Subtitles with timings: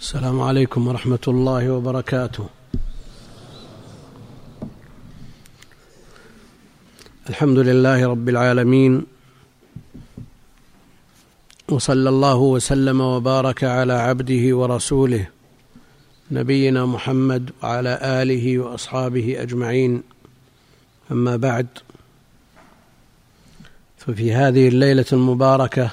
[0.00, 2.46] السلام عليكم ورحمة الله وبركاته.
[7.28, 9.06] الحمد لله رب العالمين
[11.68, 15.26] وصلى الله وسلم وبارك على عبده ورسوله
[16.30, 20.02] نبينا محمد وعلى آله وأصحابه أجمعين
[21.10, 21.66] أما بعد
[23.98, 25.90] ففي هذه الليلة المباركة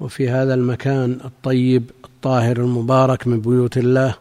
[0.00, 4.14] وفي هذا المكان الطيب الطاهر المبارك من بيوت الله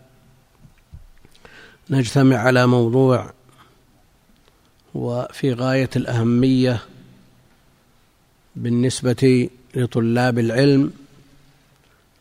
[1.89, 3.33] نجتمع على موضوع
[4.93, 6.81] وفي غاية الأهمية
[8.55, 10.93] بالنسبة لطلاب العلم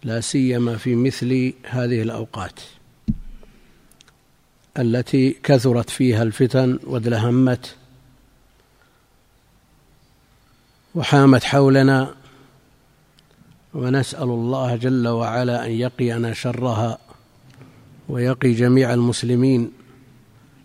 [0.04, 2.60] لا سيما في مثل هذه الأوقات
[4.78, 7.76] التي كثرت فيها الفتن وادلهمت
[10.94, 12.14] وحامت حولنا
[13.74, 16.98] ونسأل الله جل وعلا أن يقينا شرها
[18.08, 19.72] ويقي جميع المسلمين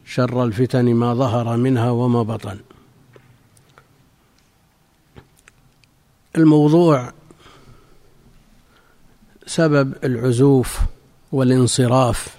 [0.06, 2.59] شر الفتن ما ظهر منها وما بطن.
[6.36, 7.14] الموضوع
[9.45, 10.80] سبب العزوف
[11.31, 12.38] والانصراف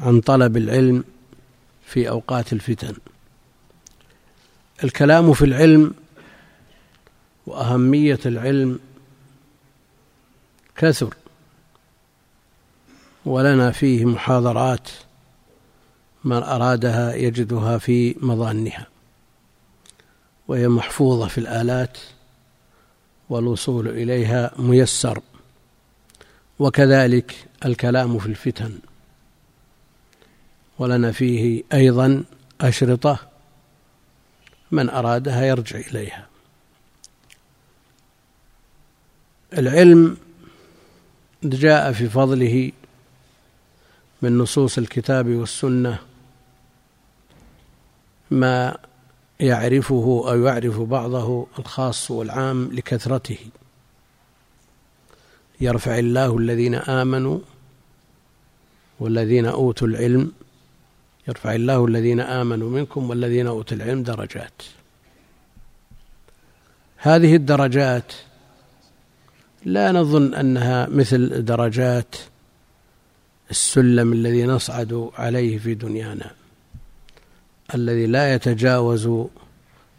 [0.00, 1.04] عن طلب العلم
[1.86, 2.94] في أوقات الفتن.
[4.84, 5.94] الكلام في العلم
[7.46, 8.78] وأهمية العلم
[10.76, 11.14] كثر
[13.24, 14.88] ولنا فيه محاضرات
[16.24, 18.86] من أرادها يجدها في مظانها
[20.48, 21.98] وهي محفوظة في الآلات
[23.28, 25.22] والوصول إليها ميسر
[26.58, 28.78] وكذلك الكلام في الفتن.
[30.78, 32.24] ولنا فيه أيضا
[32.60, 33.18] أشرطة
[34.70, 36.26] من أرادها يرجع إليها.
[39.52, 40.16] العلم
[41.44, 42.72] جاء في فضله
[44.22, 45.98] من نصوص الكتاب والسنة
[48.30, 48.76] ما
[49.40, 53.38] يعرفه أو يعرف بعضه الخاص والعام لكثرته.
[55.60, 57.38] يرفع الله الذين آمنوا
[59.00, 60.32] والذين أوتوا العلم
[61.28, 64.62] يرفع الله الذين آمنوا منكم والذين أوتوا العلم درجات.
[66.96, 68.12] هذه الدرجات
[69.64, 72.16] لا نظن أنها مثل درجات
[73.50, 76.30] السلم الذي نصعد عليه في دنيانا
[77.74, 79.08] الذي لا يتجاوز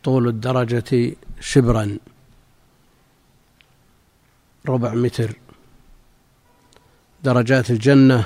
[0.03, 1.97] طول الدرجة شبرا
[4.65, 5.35] ربع متر.
[7.23, 8.25] درجات الجنة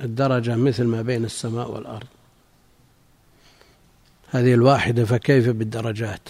[0.00, 2.06] الدرجة مثل ما بين السماء والأرض.
[4.30, 6.28] هذه الواحدة فكيف بالدرجات؟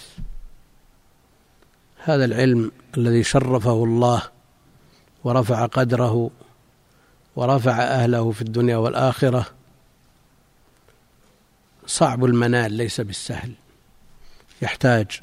[2.05, 4.21] هذا العلم الذي شرفه الله
[5.23, 6.31] ورفع قدره
[7.35, 9.45] ورفع أهله في الدنيا والآخرة
[11.85, 13.53] صعب المنال ليس بالسهل.
[14.61, 15.19] يحتاج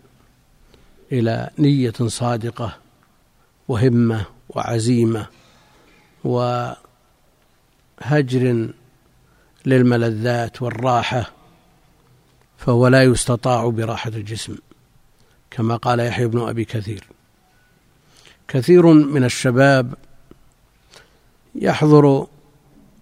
[1.12, 2.76] إلى نية صادقة
[3.68, 5.26] وهمة وعزيمة
[6.24, 6.76] وهجر
[9.66, 11.30] للملذات والراحة
[12.58, 14.56] فهو لا يستطاع براحة الجسم.
[15.50, 17.04] كما قال يحيى بن أبي كثير.
[18.48, 19.94] كثير من الشباب
[21.54, 22.26] يحضر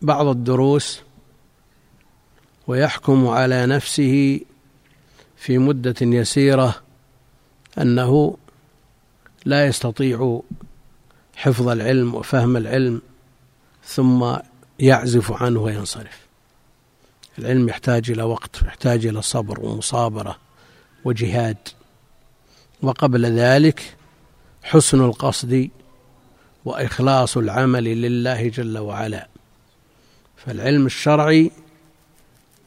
[0.03, 1.01] بعض الدروس
[2.67, 4.41] ويحكم على نفسه
[5.37, 6.83] في مدة يسيرة
[7.79, 8.37] أنه
[9.45, 10.43] لا يستطيع
[11.37, 13.03] حفظ العلم وفهم العلم
[13.85, 14.37] ثم
[14.79, 16.27] يعزف عنه وينصرف.
[17.39, 20.39] العلم يحتاج إلى وقت يحتاج إلى صبر ومصابرة
[21.05, 21.57] وجهاد.
[22.83, 23.97] وقبل ذلك
[24.63, 25.71] حسن القصد
[26.65, 29.29] وإخلاص العمل لله جل وعلا.
[30.37, 31.51] فالعلم الشرعي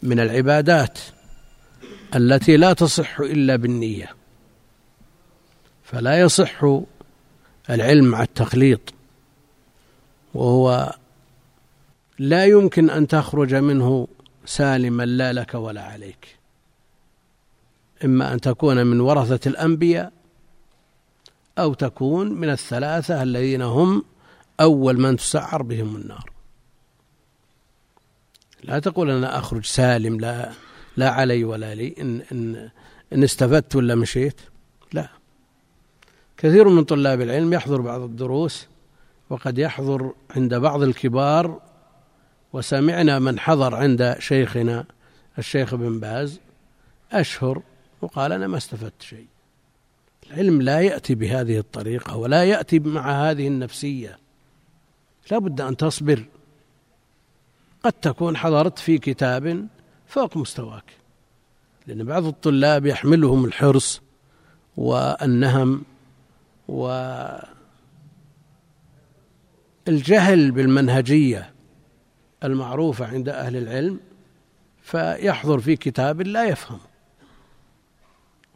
[0.03, 0.99] من العبادات
[2.16, 4.16] التي لا تصح إلا بالنية.
[5.83, 6.66] فلا يصح
[7.69, 8.93] العلم مع التخليط
[10.33, 10.96] وهو
[12.19, 14.08] لا يمكن أن تخرج منه
[14.46, 16.41] سالما لا لك ولا عليك.
[18.05, 20.11] إما أن تكون من ورثة الأنبياء
[21.57, 24.03] أو تكون من الثلاثة الذين هم
[24.59, 26.31] أول من تسعر بهم النار.
[28.63, 30.51] لا تقول أنا أخرج سالم لا
[30.97, 32.69] لا علي ولا لي إن, إن,
[33.13, 34.41] إن استفدت ولا مشيت.
[34.93, 35.09] لا.
[36.37, 38.67] كثير من طلاب العلم يحضر بعض الدروس
[39.29, 41.61] وقد يحضر عند بعض الكبار
[42.53, 44.85] وسمعنا من حضر عند شيخنا
[45.37, 46.39] الشيخ بن باز
[47.11, 47.61] أشهر
[48.01, 49.27] وقال أنا ما استفدت شيء.
[50.27, 54.17] العلم لا يأتي بهذه الطريقة ولا يأتي مع هذه النفسية.
[55.31, 56.25] لا بد أن تصبر.
[57.83, 59.67] قد تكون حضرت في كتاب
[60.07, 60.83] فوق مستواك.
[61.87, 64.01] لأن بعض الطلاب يحملهم الحرص
[64.77, 65.83] والنهم
[66.67, 67.31] والجهل
[70.51, 71.53] بالمنهجية
[72.43, 73.99] المعروفة عند أهل العلم
[74.81, 76.79] فيحضر في كتاب لا يفهم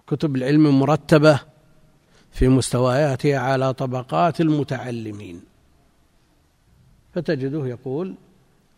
[0.08, 1.40] كتب العلم مرتبة
[2.32, 5.42] في مستوياتها على طبقات المتعلمين.
[7.14, 8.16] فتجده يقول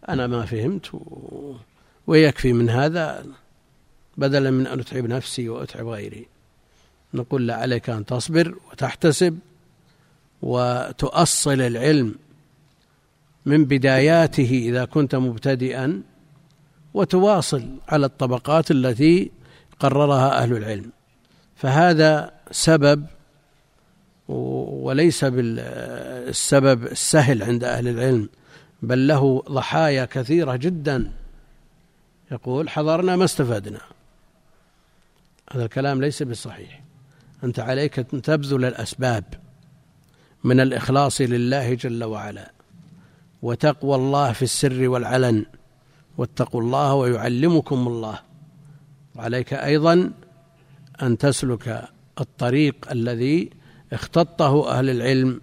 [0.10, 1.02] أنا ما فهمت
[2.08, 3.26] ويكفي من هذا
[4.18, 6.28] بدلا من أن أتعب نفسي وأتعب غيري.
[7.14, 9.40] نقول لا عليك أن تصبر وتحتسب
[10.42, 12.16] وتؤصل العلم
[13.46, 16.02] من بداياته إذا كنت مبتدئا
[16.94, 19.32] وتواصل على الطبقات التي
[19.80, 20.92] قررها أهل العلم.
[21.58, 23.06] فهذا سبب
[24.28, 28.30] وليس بالسبب السهل عند أهل العلم
[28.82, 31.12] بل له ضحايا كثيرة جدا.
[32.32, 33.80] يقول حضرنا ما استفدنا.
[35.52, 36.82] هذا الكلام ليس بالصحيح
[37.44, 39.24] أنت عليك أن تبذل الأسباب
[40.44, 42.52] من الإخلاص لله جل وعلا
[43.42, 45.46] وتقوى الله في السر والعلن
[46.18, 48.20] واتقوا الله ويعلمكم الله.
[49.16, 50.12] وعليك أيضا
[51.02, 51.90] أن تسلك
[52.20, 53.50] الطريق الذي
[53.94, 55.42] اختطه أهل العلم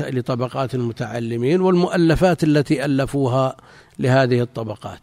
[0.00, 3.56] لطبقات المتعلمين والمؤلفات التي ألفوها
[3.98, 5.00] لهذه الطبقات.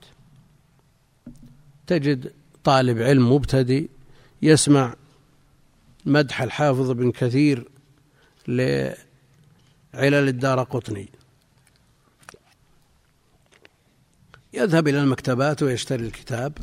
[1.88, 2.34] تجد
[2.64, 3.88] طالب علم مبتدئ
[4.42, 4.96] يسمع
[6.06, 7.68] مدح الحافظ بن كثير
[8.48, 8.98] لعلل
[9.94, 11.10] الدار قطني.
[14.54, 16.58] يذهب إلى المكتبات ويشتري الكتاب.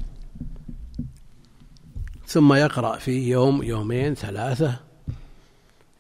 [2.34, 4.80] ثم يقرأ فيه يوم يومين ثلاثة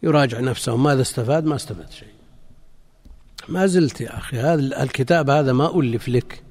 [0.02, 0.76] يراجع نفسه.
[0.76, 2.14] ماذا استفاد؟ ما استفاد شيء.
[3.48, 6.42] ما زلت يا أخي هذا الكتاب هذا ما ألف لك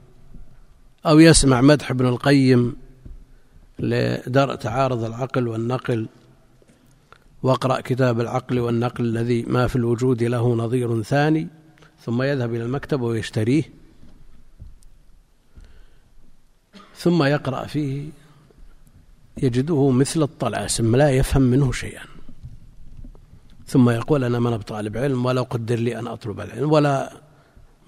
[1.06, 2.76] أو يسمع مدح ابن القيم
[3.80, 6.08] لدرء تعارض العقل والنقل.
[7.44, 11.48] واقرأ كتاب العقل والنقل الذي ما في الوجود له نظير ثاني
[12.02, 13.64] ثم يذهب إلى المكتب ويشتريه
[16.96, 18.23] ثم يقرأ فيه
[19.38, 22.06] يجده مثل الطلاسم لا يفهم منه شيئا.
[23.66, 27.14] ثم يقول أنا من طالب علم ولا قدر لي أن أطلب العلم ولا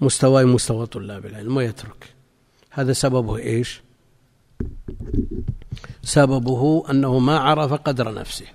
[0.00, 2.14] مستواي مستوى طلاب العلم ويترك.
[2.70, 3.82] هذا سببه إيش؟
[6.02, 8.46] سببه أنه ما عرف قدر نفسه.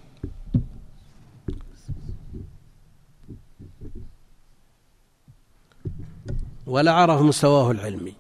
[6.66, 8.14] ولا عرف مستواه العلمي.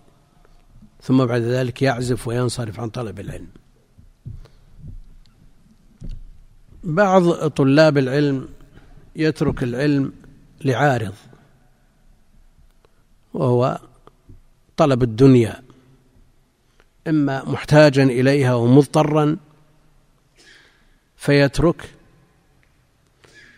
[1.01, 3.47] ثم بعد ذلك يعزف وينصرف عن طلب العلم.
[6.83, 8.47] بعض طلاب العلم
[9.15, 10.13] يترك العلم
[10.65, 11.13] لعارض
[13.33, 13.79] وهو
[14.77, 15.61] طلب الدنيا
[17.07, 19.37] إما محتاجا إليها ومضطرا
[21.17, 21.89] فيترك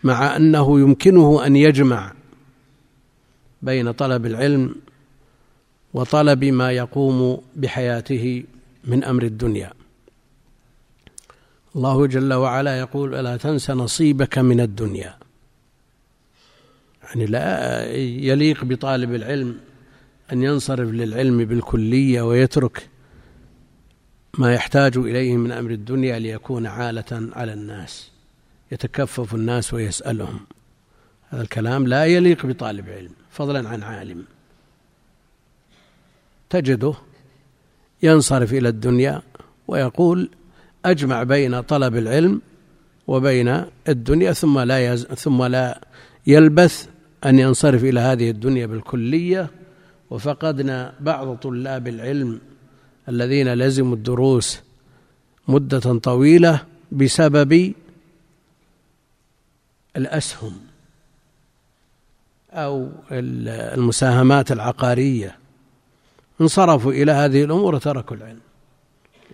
[0.04, 2.12] مع أنه يمكنه أن يجمع
[3.62, 4.74] بين طلب العلم
[5.94, 8.44] وطلب ما يقوم بحياته
[8.84, 9.72] من أمر الدنيا.
[11.76, 15.16] الله جل وعلا يقول ألا تنس نصيبك من الدنيا.
[17.02, 19.60] يعني لا يليق بطالب العلم
[20.32, 22.88] أن ينصرف للعلم بالكلية ويترك
[24.38, 28.10] ما يحتاج إليه من أمر الدنيا ليكون عالة على الناس
[28.72, 30.40] يتكفف الناس ويسألهم.
[31.28, 34.24] هذا الكلام لا يليق بطالب علم فضلا عن عالم.
[36.50, 36.94] تجده
[38.02, 39.22] ينصرف إلى الدنيا
[39.68, 40.30] ويقول
[40.84, 42.40] أجمع بين طلب العلم
[43.06, 45.80] وبين الدنيا ثم لا يز ثم لا
[46.26, 46.88] يلبث
[47.24, 49.50] أن ينصرف إلى هذه الدنيا بالكلية.
[50.10, 52.40] وفقدنا بعض طلاب العلم
[53.08, 54.60] الذين لزموا الدروس
[55.48, 56.60] مدة طويلة
[56.92, 57.72] بسبب
[59.96, 60.52] الأسهم
[62.52, 65.38] أو المساهمات العقارية.
[66.40, 68.43] انصرفوا إلى هذه الأمور وتركوا العلم.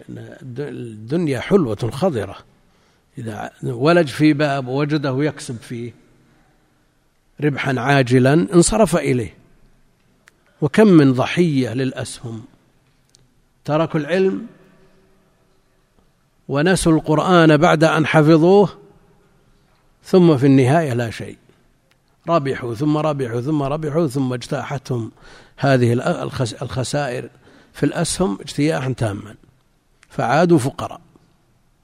[0.08, 2.36] لأن الدنيا حلوة خضرة.
[3.18, 5.92] إذا ولج في باب ووجده يكسب فيه
[7.40, 9.34] ربحا عاجلا انصرف إليه.
[10.60, 12.44] وكم من ضحية للأسهم.
[13.64, 14.46] تركوا العلم
[16.48, 18.68] ونسوا القرآن بعد أن حفظوه
[20.04, 21.36] ثم في النهاية لا شيء.
[22.28, 25.12] ربحوا ثم ربحوا ثم ربحوا ثم اجتاحتهم
[25.56, 25.92] هذه
[26.62, 27.28] الخسائر
[27.72, 29.34] في الأسهم اجتياحا تاما.
[30.10, 31.00] فعادوا فقراء.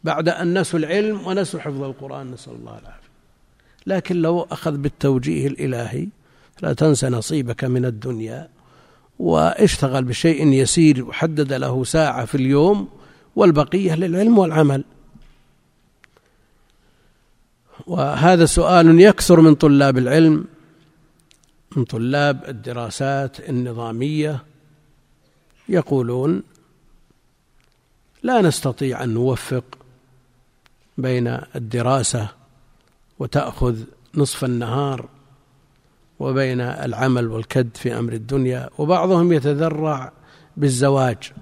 [0.04, 3.06] بعد أن نسوا العلم ونسوا حفظ القرآن نسأل الله العافية.
[3.86, 6.08] لكن لو أخذ بالتوجيه الإلهي
[6.62, 8.48] لا تنس نصيبك من الدنيا.
[9.18, 12.88] واشتغل بشيء يسير وحدد له ساعة في اليوم
[13.36, 14.84] والبقية للعلم والعمل.
[17.86, 20.44] وهذا سؤال يكثر من طلاب العلم
[21.76, 24.44] من طلاب الدراسات النظامية.
[25.68, 26.42] يقولون
[28.26, 29.64] لا نستطيع أن نوفق
[30.98, 32.28] بين الدراسة
[33.18, 33.78] وتأخذ
[34.14, 35.08] نصف النهار
[36.18, 40.12] وبين العمل والكد في أمر الدنيا وبعضهم يتذرع
[40.56, 41.32] بالزواج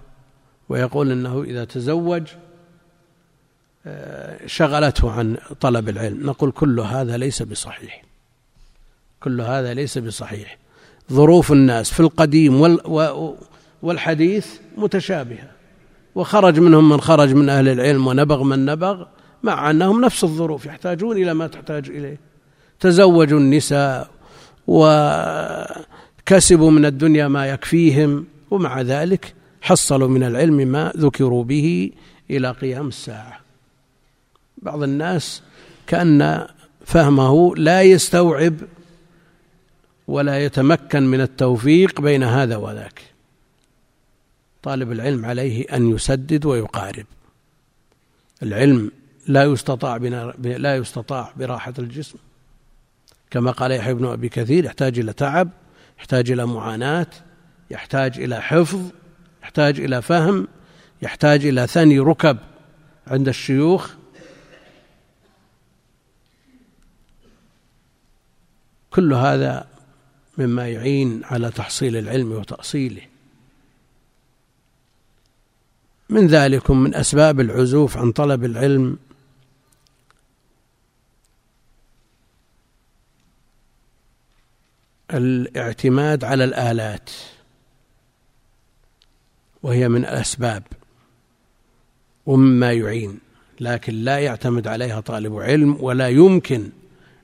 [0.68, 2.22] ويقول إنه إذا تزوج
[3.86, 6.26] آه، شغلته عن طلب العلم.
[6.26, 8.02] نقول كل هذا ليس بصحيح.
[9.20, 10.58] كل هذا ليس بصحيح.
[11.12, 12.78] ظروف الناس في القديم
[13.82, 15.53] والحديث متشابهة.
[16.14, 19.04] وخرج منهم من خرج من أهل العلم ونبغ من نبغ.
[19.42, 22.21] مع أنهم نفس الظروف يحتاجون إلى ما تحتاج إليه.
[22.80, 24.11] تزوجوا النساء
[24.66, 31.90] وكسبوا من الدنيا ما يكفيهم ومع ذلك حصلوا من العلم ما ذكروا به
[32.30, 33.40] إلى قيام الساعة.
[34.62, 35.42] بعض الناس
[35.87, 36.47] كأن
[36.85, 38.54] فهمه لا يستوعب
[40.09, 43.13] ولا يتمكن من التوفيق بين هذا وذاك.
[44.64, 47.06] طالب العلم عليه أن يسدد ويقارب.
[48.42, 48.92] العلم
[49.26, 49.97] لا يستطاع
[50.42, 52.18] لا يستطاع براحة الجسم.
[53.30, 55.50] كما قال يحيى بن أبي كثير يحتاج إلى تعب
[55.99, 57.06] يحتاج إلى معاناة
[57.71, 58.80] يحتاج إلى حفظ
[59.42, 60.49] يحتاج إلى فهم
[61.02, 62.38] يحتاج إلى ثني ركب
[63.06, 63.90] عند الشيوخ.
[68.90, 69.66] كل هذا
[70.38, 73.13] مما يعين على تحصيل العلم وتأصيله.
[76.08, 78.99] من ذلكم من أسباب العزوف عن طلب العلم.
[85.11, 87.11] الاعتماد على الآلات
[89.62, 90.62] وهي من الأسباب
[92.26, 93.18] ومما يعين
[93.61, 96.70] لكن لا يعتمد عليها طالب علم ولا يمكن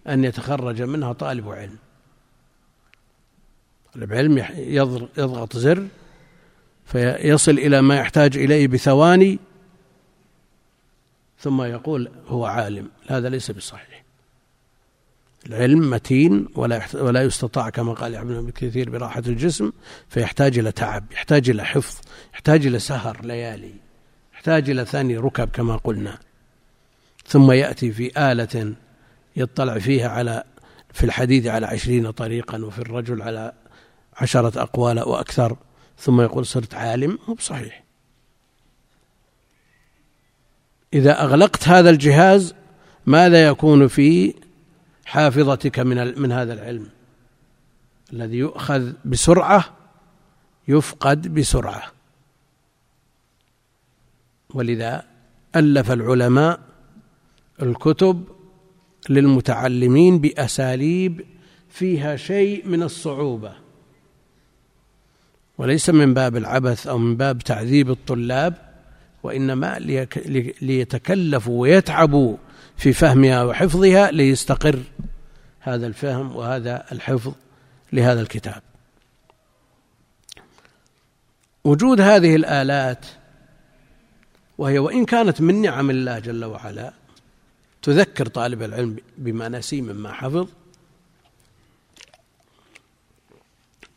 [0.09, 1.77] أن يتخرج منها طالب علم.
[3.95, 4.39] طالب علم
[5.17, 5.87] يضغط زر
[6.93, 9.39] فيصل إلى ما يحتاج إليه بثواني
[11.39, 14.05] ثم يقول هو عالم هذا ليس بصحيح.
[15.47, 19.73] العلم متين ولا ولا يستطاع كما قال ابن كثير براحة الجسم
[20.09, 22.01] فيحتاج إلى تعب يحتاج إلى حفظ
[22.35, 23.75] يحتاج إلى سهر ليالي
[24.35, 26.19] يحتاج إلى ثاني ركب كما قلنا.
[27.27, 28.75] ثم يأتي في آلة
[29.37, 30.45] يطلع فيها على
[30.93, 33.53] في الحديث على عشرين طريقا وفي الرجل على
[34.17, 35.57] عشرة أقوال وأكثر
[36.01, 37.85] ثم يقول صرت عالم مو بصحيح.
[40.93, 42.55] إذا أغلقت هذا الجهاز
[43.07, 44.35] ماذا يكون في
[45.05, 46.89] حافظتك من من هذا العلم؟
[48.13, 49.77] الذي يؤخذ بسرعة
[50.69, 51.93] يفقد بسرعة.
[54.55, 55.07] ولذا
[55.57, 56.61] ألف العلماء
[57.63, 58.25] الكتب
[59.09, 61.27] للمتعلمين بأساليب
[61.69, 63.70] فيها شيء من الصعوبة.
[65.61, 68.55] وليس من باب العبث أو من باب تعذيب الطلاب
[69.23, 69.79] وإنما
[70.63, 72.37] ليتكلفوا ويتعبوا
[72.77, 74.83] في فهمها وحفظها ليستقر
[75.61, 77.33] هذا الفهم وهذا الحفظ
[77.93, 78.63] لهذا الكتاب.
[81.65, 83.07] وجود هذه الآلات
[84.59, 86.93] وهي وإن كانت من نعم الله جل وعلا
[87.83, 90.49] تذكر طالب العلم بما نسي مما حفظ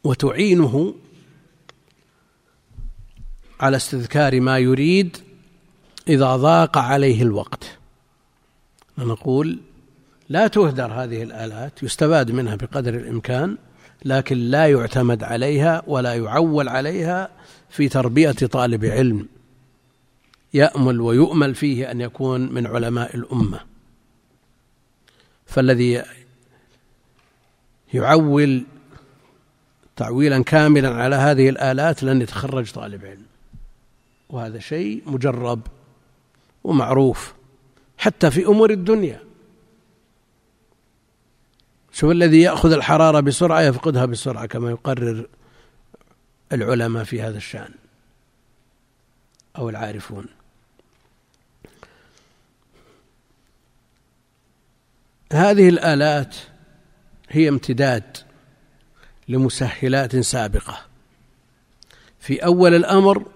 [0.03, 0.95] وتعينه
[3.59, 5.17] على استذكار ما يريد
[6.07, 7.77] إذا ضاق عليه الوقت.
[8.97, 9.59] نقول
[10.29, 13.57] لا تهدر هذه الآلات يستفاد منها بقدر الإمكان
[14.05, 17.29] لكن لا يعتمد عليها ولا يعول عليها
[17.69, 19.27] في تربية طالب علم.
[20.53, 23.59] يأمل ويؤمل فيه أن يكون من علماء الأمة.
[25.45, 26.03] فالذي
[27.93, 28.63] يعول
[29.95, 33.32] تعويلا كاملا على هذه الآلات لن يتخرج طالب علم.
[34.33, 35.67] وهذا شيء مجرب
[36.63, 37.33] ومعروف
[37.97, 39.23] حتى في أمور الدنيا.
[41.91, 45.27] شوف الذي يأخذ الحرارة بسرعة يفقدها بسرعة كما يقرر
[46.53, 47.73] العلماء في هذا الشأن
[49.57, 50.25] أو العارفون.
[55.33, 56.35] هذه الآلات
[57.29, 58.17] هي امتداد
[59.27, 60.81] لمسهلات سابقة.
[62.19, 63.32] في أول الأمر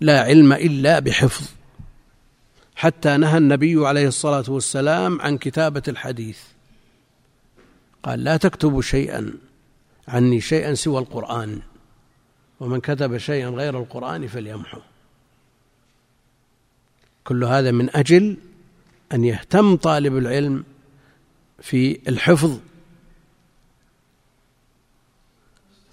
[0.00, 1.48] لا علم إلا بحفظ.
[2.76, 6.38] حتى نهى النبي عليه الصلاة والسلام عن كتابة الحديث.
[8.02, 9.34] قال لا تكتبوا شيئا
[10.08, 11.60] عني شيئا سوى القرآن
[12.60, 14.80] ومن كتب شيئا غير القرآن فليمحو.
[17.24, 18.36] كل هذا من أجل
[19.12, 20.64] أن يهتم طالب العلم
[21.62, 22.58] في الحفظ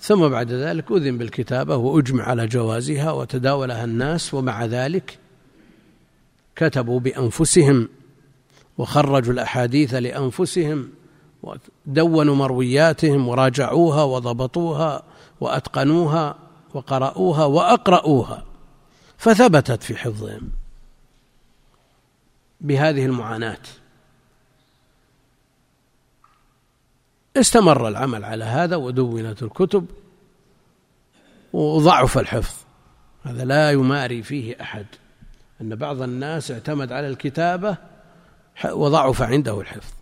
[0.05, 5.19] ثم بعد ذلك أذن بالكتابة وأجمع على جوازها وتداولها الناس ومع ذلك
[6.55, 7.89] كتبوا بأنفسهم
[8.77, 10.89] وخرجوا الأحاديث لأنفسهم
[11.43, 15.03] ودونوا مروياتهم وراجعوها وضبطوها
[15.41, 16.35] وأتقنوها
[16.73, 18.45] وقرأوها وأقرأوها
[19.17, 20.49] فثبتت في حفظهم
[22.61, 23.57] بهذه المعاناة.
[27.37, 29.85] استمر العمل على هذا ودونت الكتب
[31.53, 32.55] وضعف الحفظ.
[33.23, 34.85] هذا لا يماري فيه أحد.
[35.61, 37.77] أن بعض الناس اعتمد على الكتابة
[38.65, 39.93] وضعف عنده الحفظ.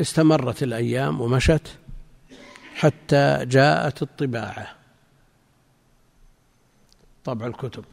[0.00, 1.78] استمرت الأيام ومشت
[2.74, 4.76] حتى جاءت الطباعة.
[7.24, 7.84] طبع الكتب.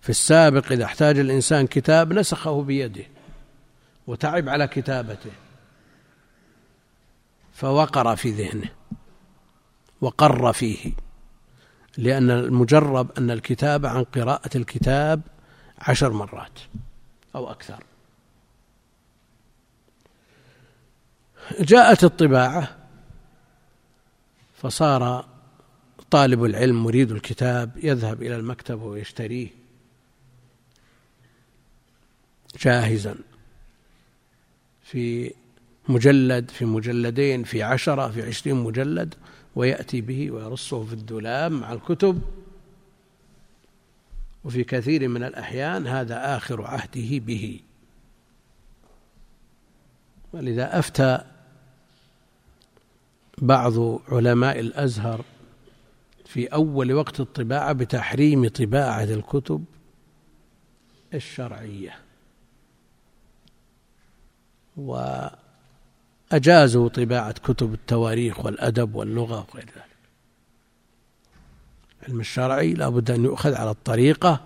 [0.00, 3.04] في السابق إذا احتاج الإنسان كتاب نسخه بيده.
[4.06, 5.32] وتعب على كتابته.
[7.54, 8.70] فوقر في ذهنه
[10.00, 10.92] وقر فيه
[11.96, 15.20] لأن المجرب أن الكتاب عن قراءة الكتاب
[15.78, 16.58] عشر مرات
[17.34, 17.84] أو أكثر.
[21.60, 22.76] جاءت الطباعة
[24.56, 25.28] فصار
[26.10, 29.48] طالب العلم مريد الكتاب يذهب إلى المكتب ويشتريه
[32.60, 33.14] جاهزا.
[34.84, 35.34] في
[35.88, 39.14] مجلد في مجلدين في عشرة في عشرين مجلد
[39.56, 42.22] ويأتي به ويرصه في الدولاب مع الكتب.
[44.44, 47.60] وفي كثير من الأحيان هذا آخر عهده به.
[50.32, 51.24] ولذا أفتى
[53.38, 55.24] بعض علماء الأزهر
[56.26, 59.64] في أول وقت الطباعة بتحريم طباعة الكتب
[61.14, 62.03] الشرعية.
[64.76, 65.38] وأجازوا
[66.88, 69.84] طباعة كتب التواريخ والأدب واللغة وغير ذلك.
[72.02, 74.40] العلم الشرعي لا بد أن يؤخذ على الطريقة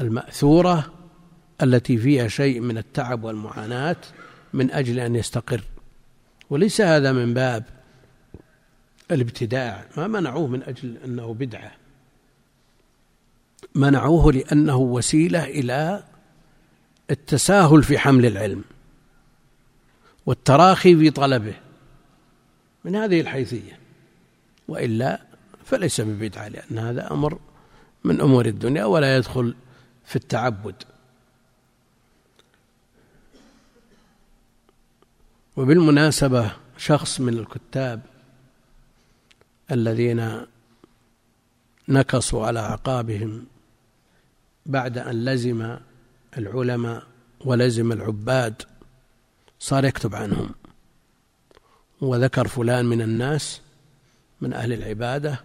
[0.00, 0.92] المأثورة
[1.62, 3.96] التي فيها شيء من التعب والمعاناة
[4.52, 5.60] من أجل أن يستقر.
[6.50, 7.64] وليس هذا من باب
[9.10, 9.84] الابتداع.
[9.96, 11.72] ما منعوه من أجل أنه بدعة.
[13.74, 16.04] منعوه لأنه وسيلة إلى
[17.10, 18.64] التساهل في حمل العلم.
[20.26, 21.54] والتراخي في طلبه.
[22.84, 23.78] من هذه الحيثية.
[24.68, 25.20] وإلا
[25.64, 27.38] فليس ببدعة لأن هذا أمر
[28.04, 29.54] من أمور الدنيا ولا يدخل
[30.04, 30.74] في التعبد.
[35.56, 38.00] وبالمناسبة شخص من الكتاب
[39.70, 40.40] الذين
[41.88, 43.46] نكصوا على أعقابهم
[44.66, 45.76] بعد أن لزم
[46.38, 47.02] العلماء
[47.40, 48.62] ولزم العباد
[49.64, 50.50] صار يكتب عنهم.
[52.00, 53.60] وذكر فلان من الناس
[54.40, 55.40] من أهل العبادة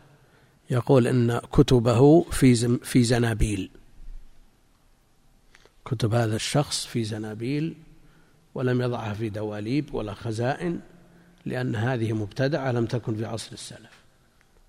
[0.69, 3.69] يقول إن كتبه في في زنابيل.
[5.85, 7.75] كتب هذا الشخص في زنابيل
[8.55, 10.79] ولم يضعها في دواليب ولا خزائن
[11.45, 14.03] لأن هذه مبتدعة لم تكن في عصر السلف.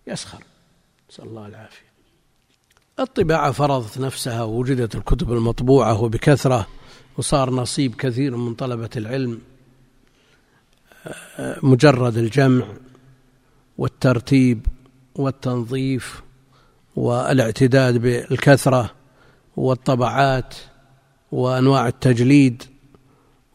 [0.06, 0.42] يسخر.
[1.10, 1.90] نسأل الله العافية.
[2.98, 6.66] الطباعة فرضت نفسها ووجدت الكتب المطبوعة وبكثرة
[7.20, 9.40] وصار نصيب كثير من طلبة العلم
[11.62, 12.66] مجرد الجمع
[13.78, 14.66] والترتيب
[15.14, 16.22] والتنظيف
[16.96, 18.94] والاعتداد بالكثرة
[19.56, 20.54] والطبعات
[21.33, 22.62] وأنواع التجليد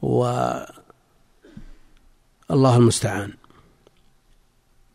[0.02, 0.68] والله
[2.52, 3.34] المستعان.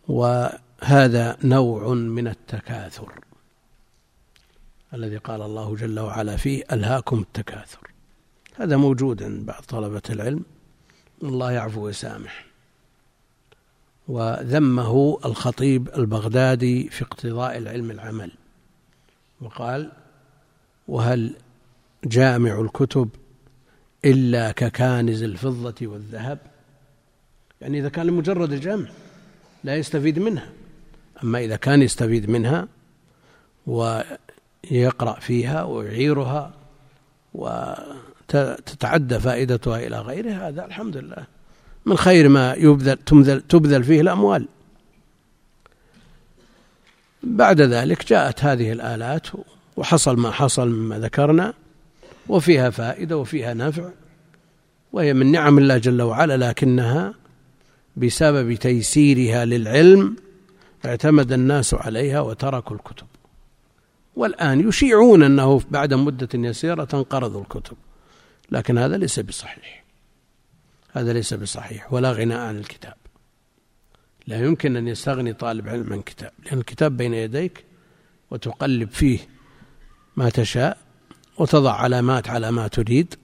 [0.09, 3.13] وهذا نوع من التكاثر
[4.95, 7.90] الذي قال الله جل وعلا فيه ألهاكم التكاثر.
[8.61, 10.45] هذا موجود عند بعض طلبة العلم.
[11.23, 12.47] الله يعفو ويسامح.
[14.09, 18.33] وذمه الخطيب البغدادي في اقتضاء العلم العمل.
[19.41, 19.93] وقال
[20.89, 21.37] وهل
[22.05, 23.09] جامع الكتب
[24.05, 26.39] إلا ككانز الفضة والذهب؟
[27.61, 28.89] يعني إذا كان لمجرد الجمع
[29.65, 30.51] لا يستفيد منها.
[31.25, 32.69] أما إذا كان يستفيد منها
[33.67, 36.55] ويقرأ فيها ويعيرها
[38.35, 41.27] وتتعدى فائدتها إلى غيره هذا الحمد لله.
[41.87, 44.49] من خير ما يبذل تبذل, تبذل فيه الأموال.
[47.23, 49.27] بعد ذلك جاءت هذه الآلات
[49.77, 51.55] وحصل ما حصل مما ذكرنا
[52.29, 53.91] وفيها فائدة وفيها نفع
[54.93, 57.15] وهي من نعم الله جل وعلا لكنها
[57.97, 60.17] بسبب تيسيرها للعلم
[60.85, 63.07] اعتمد الناس عليها وتركوا الكتب.
[64.17, 67.77] والآن يشيعون أنه بعد مدة يسيرة تنقرض الكتب.
[68.51, 69.85] لكن هذا ليس بصحيح.
[70.93, 72.95] هذا ليس بصحيح ولا غناء عن الكتاب.
[74.27, 77.65] لا يمكن أن يستغني طالب علم عن كتاب لأن الكتاب بين يديك
[78.31, 79.19] وتقلب فيه
[80.17, 80.79] ما تشاء
[81.39, 83.15] وتضع علامات على ما تريد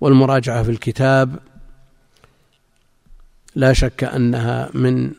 [0.00, 1.38] والمراجعة في الكتاب
[3.54, 5.12] لا شك أنها من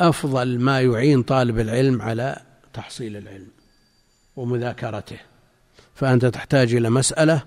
[0.00, 3.50] أفضل ما يعين طالب العلم على تحصيل العلم
[4.36, 5.18] ومذاكرته.
[5.94, 7.42] فأنت تحتاج إلى مسألة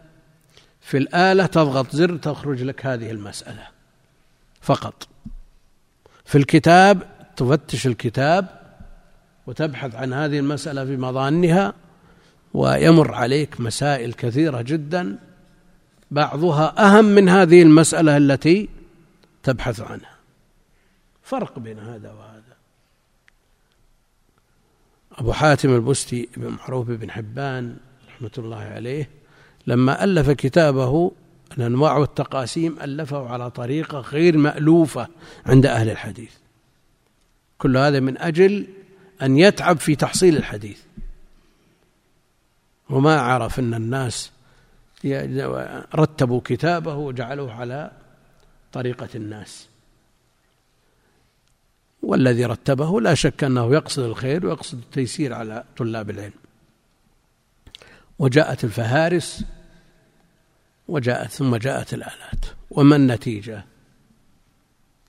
[0.89, 3.67] في الآلة تضغط زر تخرج لك هذه المسألة.
[4.61, 5.07] فقط.
[6.25, 7.03] في الكتاب
[7.35, 8.47] تفتش الكتاب
[9.47, 11.73] وتبحث عن هذه المسألة في مظانها
[12.53, 15.17] ويمر عليك مسائل كثيرة جدا.
[16.11, 18.69] بعضها أهم من هذه المسألة التي
[19.43, 20.15] تبحث عنها.
[21.23, 22.55] فرق بين هذا وهذا.
[25.11, 29.18] أبو حاتم البستي بن معروف بن حبان رحمة الله عليه
[29.69, 31.11] لما ألف كتابه
[31.57, 35.07] الأنواع والتقاسيم ألفه على طريقة غير مألوفة
[35.45, 36.31] عند أهل الحديث.
[37.57, 38.67] كل هذا من أجل
[39.21, 40.79] أن يتعب في تحصيل الحديث.
[42.89, 44.31] وما عرف أن الناس
[45.95, 47.91] رتبوا كتابه وجعلوه على
[48.73, 49.67] طريقة الناس.
[52.01, 56.33] والذي رتبه لا شك أنه يقصد الخير ويقصد التيسير على طلاب العلم.
[58.19, 59.43] وجاءت الفهارس
[60.89, 62.45] وجاءت ثم جاءت الآلات.
[62.71, 63.65] وما النتيجة؟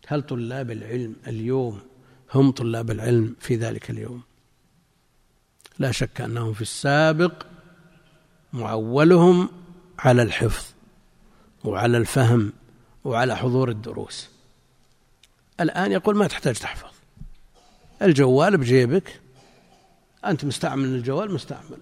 [0.07, 1.81] هل طلاب العلم اليوم
[2.35, 4.23] هم طلاب العلم في ذلك اليوم؟
[5.79, 7.47] لا شك أنهم في السابق
[8.53, 9.49] معولهم
[9.99, 10.64] على الحفظ
[11.64, 12.53] وعلى الفهم
[13.05, 14.29] وعلى حضور الدروس.
[15.61, 16.90] الآن يقول ما تحتاج تحفظ.
[18.03, 19.21] الجوال بجيبك.
[20.25, 21.79] أنت مستعمل الجوال مستعمل.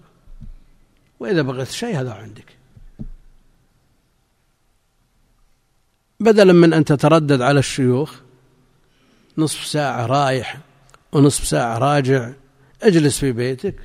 [1.19, 2.58] وإذا بغيت شيء هذا عندك.
[6.19, 8.19] بدلا من أن تتردد على الشيوخ
[9.37, 10.59] نصف ساعة رايح
[11.11, 12.31] ونصف ساعة راجع
[12.83, 13.75] اجلس في بيتك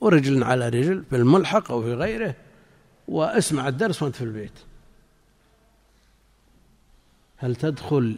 [0.00, 2.34] ورجل على رجل في الملحق أو في غيره
[3.08, 4.52] واسمع الدرس وأنت في البيت.
[7.36, 8.16] هل تدخل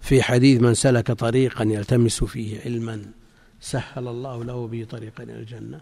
[0.00, 3.04] في حديث من سلك طريقا يلتمس فيه علما
[3.60, 5.80] سهل الله له به طريقا إلى الجنة؟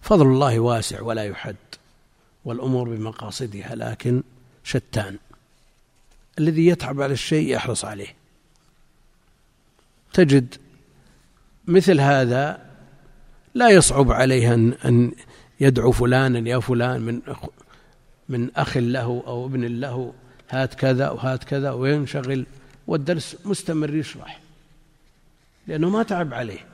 [0.00, 1.56] فضل الله واسع ولا يحد.
[2.44, 4.22] والأمور بمقاصدها لكن
[4.64, 5.16] شتان.
[6.38, 8.14] الذي يتعب على الشيء يحرص عليه.
[10.12, 10.54] تجد
[11.66, 12.70] مثل هذا
[13.54, 15.12] لا يصعب عليه أن أن
[15.60, 17.22] يدعو فلانا يا فلان من
[18.28, 20.14] من أخ له أو ابن له
[20.50, 22.46] هات كذا وهات كذا وينشغل
[22.86, 24.40] والدرس مستمر يشرح.
[25.66, 26.66] لأنه ما تعب عليه.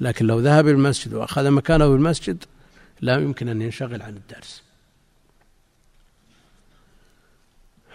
[0.00, 2.44] لكن لو ذهب المسجد وأخذ مكانه في المسجد
[3.00, 4.63] لا يمكن أن ينشغل عن الدرس.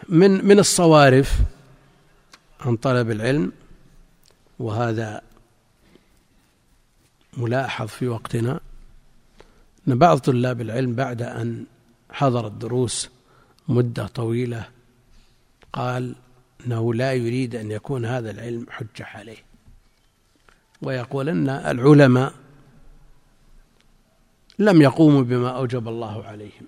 [0.10, 1.40] من من الصوارف
[2.60, 3.52] عن طلب العلم
[4.60, 5.22] وهذا
[7.38, 8.60] ملاحظ في وقتنا
[9.88, 11.66] أن بعض طلاب العلم بعد أن
[12.12, 13.10] حضر الدروس
[13.68, 14.70] مدة طويلة
[15.74, 16.16] قال
[16.66, 19.38] إنه لا يريد أن يكون هذا العلم حجة عليه.
[20.82, 22.34] ويقول ان العلماء
[24.60, 26.68] لم يقوموا بما أوجب الله عليهم.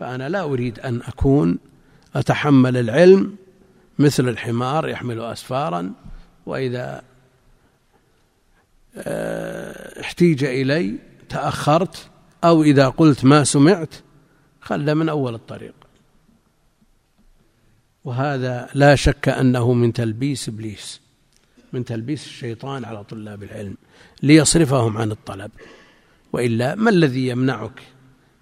[0.00, 1.58] فأنا لا أريد أن أكون
[2.14, 3.36] أتحمل العلم
[3.98, 5.92] مثل الحمار يحمل اسفارا
[6.46, 7.02] وإذا
[8.96, 12.10] آه، احتيج إلي تأخرت
[12.44, 13.94] أو إذا قلت ما سمعت
[14.60, 15.74] خل من أول الطريق.
[18.04, 21.00] وهذا لا شك أنه من تلبيس إبليس
[21.72, 23.76] من تلبيس الشيطان على طلاب العلم
[24.22, 25.50] ليصرفهم عن الطلب.
[26.32, 27.82] وإلا ما الذي يمنعك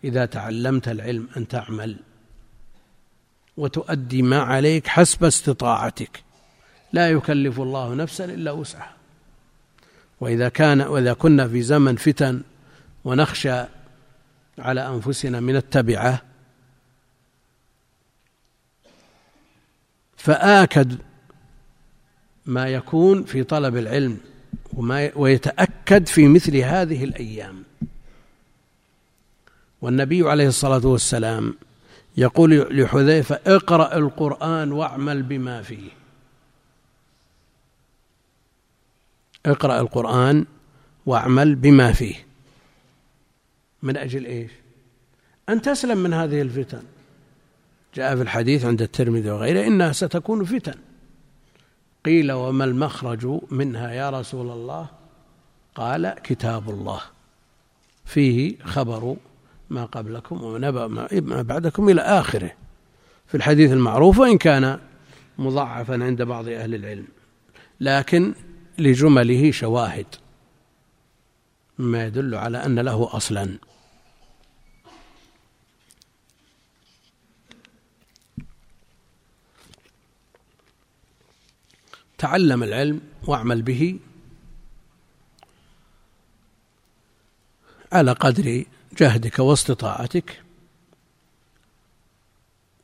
[0.04, 1.96] إذا تعلمت العلم أن تعمل
[3.56, 6.22] وتؤدي ما عليك حسب استطاعتك.
[6.92, 8.96] لا يكلف الله نفسا إلا وسعها.
[10.20, 12.42] وإذا كان وإذا كنا في زمن فتن
[13.04, 13.64] ونخشى
[14.58, 16.22] على أنفسنا من التبعة
[20.16, 20.98] فآكد
[22.46, 24.20] ما يكون في طلب العلم
[24.72, 27.67] وما ويتأكد في مثل هذه الأيام.
[29.82, 31.54] والنبي عليه الصلاة والسلام
[32.16, 35.90] يقول لحذيفة اقرأ القرآن واعمل بما فيه.
[39.46, 40.46] اقرأ القرآن
[41.06, 42.26] واعمل بما فيه.
[43.82, 44.50] من أجل إيش؟
[45.48, 46.82] أن تسلم من هذه الفتن.
[47.94, 50.74] جاء في الحديث عند الترمذي وغيره إنها ستكون فتن.
[52.04, 54.86] قيل وما المخرج منها يا رسول الله؟
[55.74, 57.00] قال كتاب الله.
[58.04, 59.16] فيه خبر
[59.70, 62.52] ما قبلكم ونبأ ما بعدكم إلى آخره.
[63.26, 64.80] في الحديث المعروف وإن كان
[65.38, 67.06] مضاعفا عند بعض أهل العلم.
[67.80, 68.34] لكن
[68.78, 70.06] لجمله شواهد
[71.78, 73.58] مما يدل على أن له أصلا.
[82.18, 83.98] تعلم العلم واعمل به
[87.92, 88.64] على قدر
[88.96, 90.42] جهدك واستطاعتك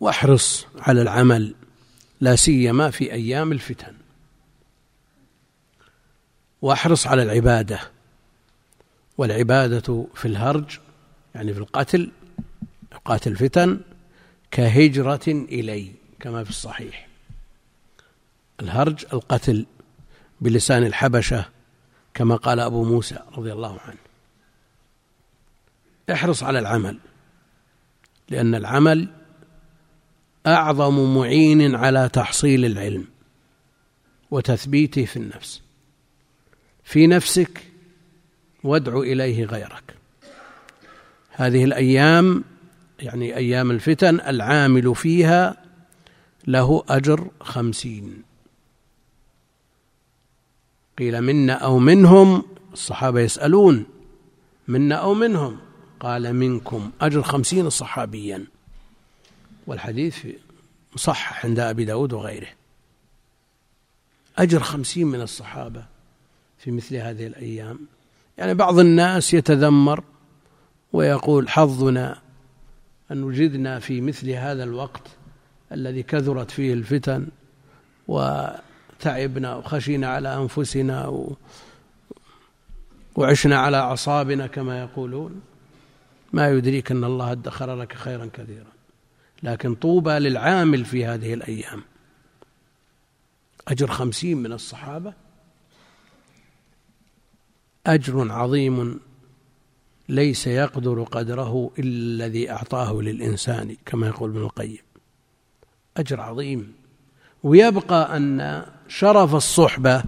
[0.01, 1.55] واحرص على العمل
[2.21, 3.95] لا سيما في أيام الفتن.
[6.63, 7.81] واحرص على العبادة.
[9.19, 10.79] والعبادة في الهرج
[11.35, 12.13] يعني في القتل
[12.93, 13.81] اوقات الفتن
[14.51, 17.09] كهجرة إلي كما في الصحيح.
[18.61, 19.67] الهرج القتل
[20.41, 21.45] بلسان الحبشة
[22.15, 24.04] كما قال أبو موسى رضي الله عنه.
[26.13, 26.99] احرص على العمل
[28.31, 29.09] لأن العمل
[30.47, 33.05] أعظم معين على تحصيل العلم
[34.31, 35.63] وتثبيته في النفس.
[36.85, 37.63] في نفسك
[38.65, 39.95] وادع إليه غيرك.
[41.31, 42.45] هذه الأيام
[43.01, 45.57] يعني أيام الفتن العامل فيها
[46.47, 48.23] له أجر خمسين.
[50.99, 53.87] قيل منا أو منهم الصحابة يسألون
[54.69, 55.59] منا أو منهم؟
[56.05, 58.45] قال منكم أجر خمسين صحابيا.
[59.67, 60.27] والحديث
[60.95, 62.49] مصحح عند أبي داود وغيره.
[64.39, 65.85] أجر خمسين من الصحابة
[66.59, 67.79] في مثل هذه الأيام.
[68.39, 70.05] يعني بعض الناس يتذمر
[70.93, 72.21] ويقول حظنا
[73.11, 75.09] أن وجدنا في مثل هذا الوقت
[75.73, 77.27] الذي كثرت فيه الفتن
[78.09, 81.27] وتعبنا وخشينا على أنفسنا
[83.17, 85.54] وعشنا على أعصابنا كما يقولون.
[86.35, 88.73] ما يدريك أن الله ادخر لك خيرا كثيرا.
[89.43, 91.83] لكن طوبى للعامل في هذه الأيام.
[93.69, 95.15] أجر خمسين من الصحابة.
[97.87, 99.01] أجر عظيم
[100.09, 104.83] ليس يقدر قدره إلا الذي أعطاه للإنسان كما يقول ابن القيم.
[105.97, 106.75] أجر عظيم.
[107.43, 110.05] ويبقى أن شرف الصحبة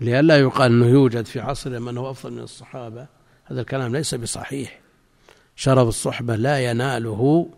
[0.00, 3.06] لئلا يقال أنه يوجد في عصر من هو أفضل من الصحابة.
[3.44, 4.85] هذا الكلام ليس بصحيح.
[5.56, 7.50] شرف الصحبة لا يناله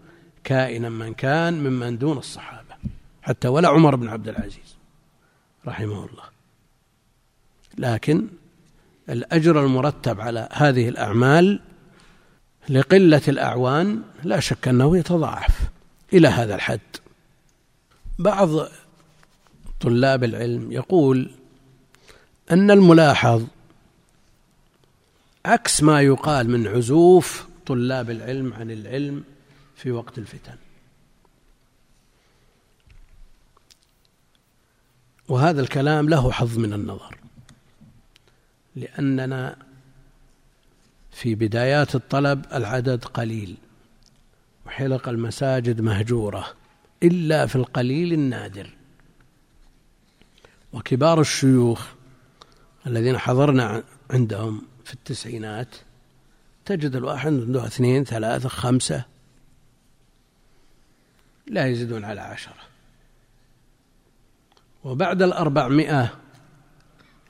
[0.45, 2.75] كائنا من كان ممن دون الصحابة.
[3.23, 4.77] حتى ولا عمر بن عبد العزيز
[5.67, 6.25] رحمه الله.
[7.79, 8.27] لكن
[9.09, 11.61] الأجر المرتب على هذه الأعمال
[12.69, 15.61] لقلة الأعوان لا شك أنه يتضاعف
[16.13, 16.81] إلى هذا الحد.
[18.19, 18.49] بعض
[19.81, 21.31] طلاب العلم يقول
[22.51, 23.45] أن الملاحظ
[25.47, 29.25] عكس ما يقال من عزوف طلاب العلم عن العلم
[29.77, 30.57] في وقت الفتن.
[35.29, 37.19] وهذا الكلام له حظ من النظر
[38.77, 39.57] لأننا
[41.11, 43.57] في بدايات الطلب العدد قليل
[44.67, 46.55] وحلق المساجد مهجورة
[47.03, 48.71] إلا في القليل النادر.
[50.73, 51.87] وكبار الشيوخ
[52.87, 55.77] الذين حضرنا عندهم في التسعينات
[56.69, 59.05] تجد الواحد عنده اثنين ثلاثة خمسة.
[61.47, 62.55] لا يزيدون على عشرة.
[64.85, 66.15] وبعد الأربعمائة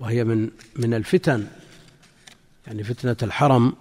[0.00, 1.46] وهي من من الفتن
[2.66, 3.76] يعني فتنة الحرم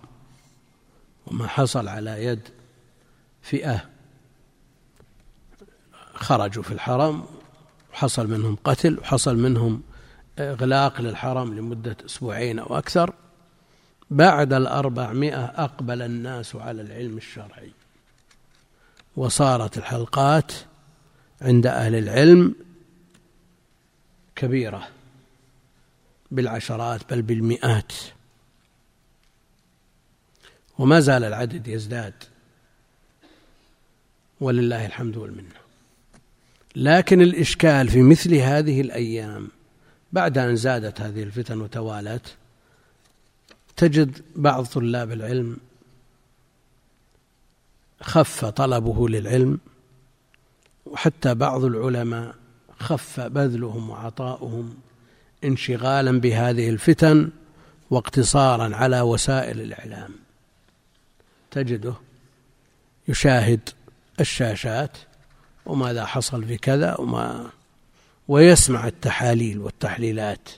[1.28, 2.42] وما حصل على يد
[3.42, 3.90] فئة
[6.14, 7.26] خرجوا في الحرم
[7.94, 9.82] وحصل منهم قتل وحصل منهم
[10.40, 13.14] إغلاق للحرم لمدة أسبوعين أو أكثر.
[14.12, 17.72] بعد الأربعمائة أقبل الناس على العلم الشرعي.
[19.16, 20.52] وصارت الحلقات
[21.42, 22.56] عند أهل العلم
[24.36, 24.88] كبيرة
[26.32, 27.94] بالعشرات بل بالمئات.
[30.78, 32.14] وما زال العدد يزداد.
[34.42, 35.68] ولله الحمد والمنة.
[36.76, 39.48] لكن الإشكال في مثل هذه الأيام
[40.14, 42.36] بعد أن زادت هذه الفتن وتوالت
[43.78, 45.58] تجد بعض طلاب العلم
[48.02, 49.60] خف طلبه للعلم
[50.86, 52.36] وحتى بعض العلماء
[52.80, 54.76] خف بذلهم وعطاؤهم
[55.44, 57.30] انشغالا بهذه الفتن
[57.90, 60.12] واقتصارا على وسائل الإعلام.
[61.52, 61.94] تجده
[63.08, 63.70] يشاهد
[64.20, 64.98] الشاشات
[65.66, 67.50] وماذا حصل في كذا وما
[68.28, 70.50] ويسمع التحاليل والتحليلات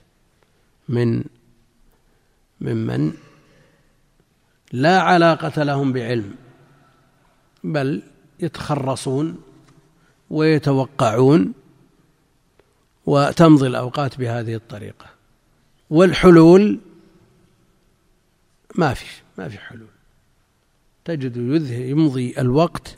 [0.89, 1.23] من
[2.61, 3.13] ممن
[4.71, 6.35] لا علاقة لهم بعلم
[7.63, 8.01] بل
[8.39, 9.41] يتخرصون
[10.29, 11.53] ويتوقعون
[13.05, 15.05] وتمضي الأوقات بهذه الطريقة.
[15.89, 16.79] والحلول
[18.75, 19.05] ما في
[19.37, 19.87] ما في حلول.
[21.05, 21.37] تجد
[21.71, 22.97] يمضي الوقت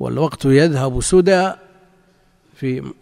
[0.00, 1.52] والوقت يذهب سدى
[2.56, 2.92] في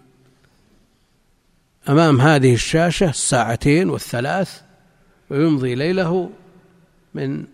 [1.89, 4.63] أمام هذه الشاشة الساعتين والثلاث
[5.31, 6.31] ويمضي ليله
[7.15, 7.45] من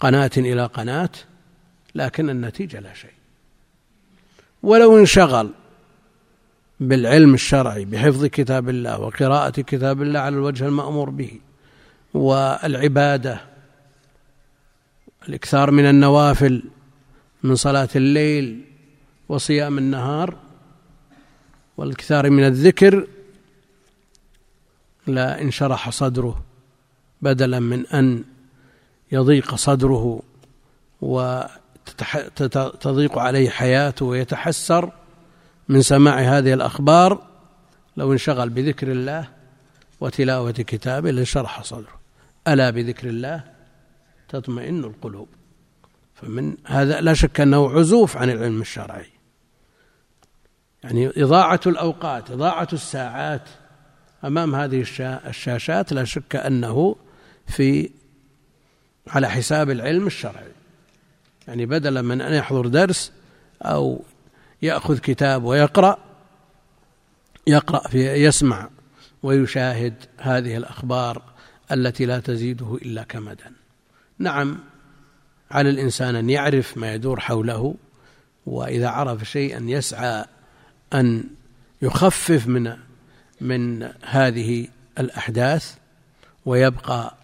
[0.00, 1.10] قناة إلى قناة
[1.94, 3.10] لكن النتيجة لا شيء.
[4.62, 5.50] ولو انشغل
[6.80, 11.40] بالعلم الشرعي بحفظ كتاب الله وقراءة كتاب الله على الوجه المأمور به
[12.14, 13.40] والعبادة
[15.28, 16.62] الإكثار من النوافل
[17.42, 18.64] من صلاة الليل
[19.28, 20.36] وصيام النهار
[21.76, 23.06] والإكثار من الذكر
[25.06, 26.42] لا انشرح صدره.
[27.22, 28.24] بدلا من أن
[29.12, 30.22] يضيق صدره
[31.00, 31.58] وتضيق
[33.18, 34.92] عليه حياته ويتحسر
[35.68, 37.22] من سماع هذه الأخبار
[37.96, 39.28] لو انشغل بذكر الله
[40.00, 42.00] وتلاوة كتابه لانشرح صدره.
[42.48, 43.44] ألا بذكر الله؟
[44.28, 45.28] تطمئن القلوب.
[46.14, 49.06] فمن هذا لا شك أنه عزوف عن العلم الشرعي.
[50.84, 53.48] يعني إضاعة الأوقات إضاعة الساعات
[54.24, 56.96] أمام هذه الشاشات لا شك أنه
[57.46, 57.90] في
[59.08, 60.52] على حساب العلم الشرعي.
[61.48, 63.12] يعني بدلا من أن يحضر درس
[63.62, 64.04] أو
[64.62, 65.98] يأخذ كتاب ويقرأ
[67.46, 68.68] يقرأ في يسمع
[69.22, 71.22] ويشاهد هذه الأخبار
[71.72, 73.52] التي لا تزيده إلا كمدا.
[74.18, 74.58] نعم
[75.50, 77.74] على الإنسان أن يعرف ما يدور حوله
[78.46, 80.24] وإذا عرف شيئا يسعى
[80.94, 81.24] أن
[81.82, 82.76] يخفف من
[83.40, 85.74] من هذه الأحداث
[86.46, 87.14] ويبقى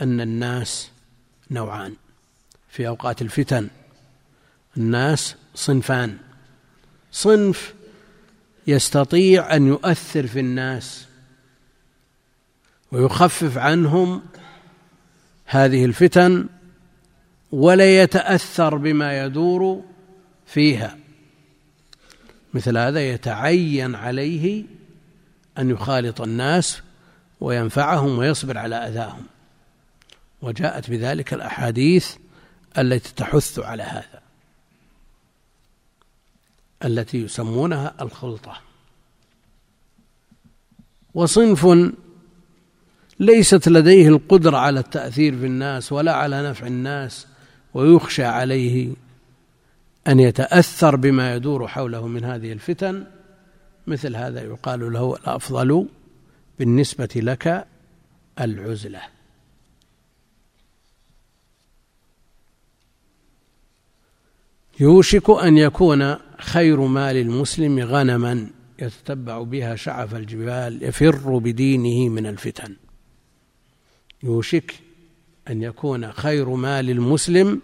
[0.00, 0.90] أن الناس
[1.50, 1.94] نوعان.
[2.68, 3.68] في أوقات الفتن
[4.76, 6.18] الناس صنفان.
[7.12, 7.74] صنف
[8.66, 11.06] يستطيع أن يؤثر في الناس
[12.92, 14.22] ويخفف عنهم
[15.44, 16.46] هذه الفتن
[17.52, 19.84] ولا يتأثر بما يدور
[20.46, 20.98] فيها.
[22.54, 24.64] مثل هذا يتعين عليه
[25.58, 26.82] أن يخالط الناس
[27.40, 29.26] وينفعهم ويصبر على أذاهم.
[30.42, 32.16] وجاءت بذلك الأحاديث
[32.78, 34.22] التي تحث على هذا
[36.84, 38.60] التي يسمونها الخلطة.
[41.14, 41.66] وصنف
[43.20, 47.26] ليست لديه القدرة على التأثير في الناس ولا على نفع الناس
[47.74, 48.88] ويخشى عليه
[50.08, 53.06] أن يتأثر بما يدور حوله من هذه الفتن.
[53.86, 55.88] مثل هذا يقال له الأفضل
[56.58, 57.66] بالنسبة لك
[58.40, 59.15] العزلة.
[64.80, 72.76] يوشك أن يكون خير مال المسلم غنما يتتبع بها شعف الجبال يفر بدينه من الفتن.
[74.22, 74.74] يوشك
[75.48, 77.60] أن يكون خير مال المسلم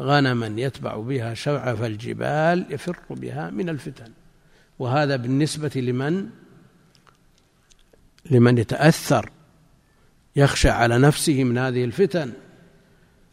[0.00, 4.12] غنما يتبع بها شعف الجبال يفر بها من الفتن.
[4.78, 6.28] وهذا بالنسبة لمن؟
[8.30, 9.30] لمن يتأثر
[10.36, 12.32] يخشى على نفسه من هذه الفتن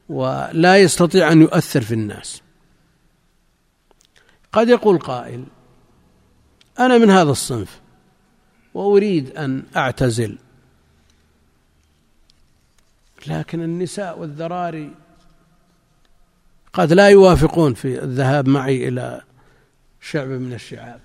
[0.09, 2.44] ولا يستطيع أن يؤثر في الناس.
[4.55, 5.45] قد يقول قائل
[6.79, 7.81] أنا من هذا الصنف
[8.73, 10.37] وأريد أن أعتزل.
[13.27, 14.91] لكن النساء والذراري
[16.73, 19.21] قد لا يوافقون في الذهاب معي إلى
[20.01, 20.99] شعب من الشعاب.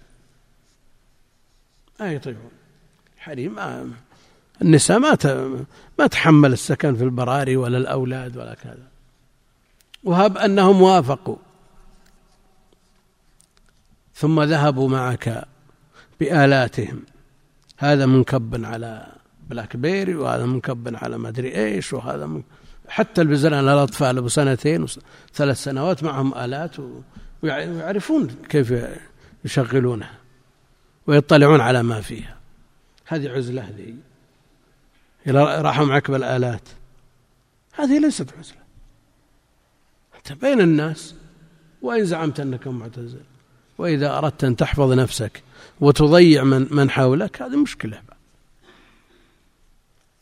[2.01, 2.51] ما يطيعون.
[3.19, 3.91] حريم ما
[4.63, 5.17] النساء ما
[5.99, 8.89] ما تحمل السكن في البراري ولا الأولاد ولا كذا.
[10.05, 11.37] وهب أنهم وافقوا.
[14.21, 15.45] ثم ذهبوا معك
[16.21, 17.03] بآلاتهم.
[17.77, 19.07] هذا منكب على
[19.51, 22.43] بلاك بيري وهذا منكب على ما أدري إيش وهذا من
[22.89, 26.77] حتى البزران الأطفال أبو سنتين وثلاث سنوات معهم آلات
[27.43, 28.75] ويعرفون كيف
[29.45, 30.15] يشغلونها
[31.07, 32.37] ويطلعون على ما فيها.
[33.07, 33.97] هذه عزلة ذي
[35.29, 36.69] راحوا معك بالآلات.
[37.73, 38.61] هذه ليست عزلة.
[40.17, 41.15] أنت بين الناس
[41.83, 43.30] وإن زعمت أنك معتزل.
[43.81, 45.43] وإذا أردت أن تحفظ نفسك
[45.81, 48.03] وتضيع من, من حولك هذه مشكلة.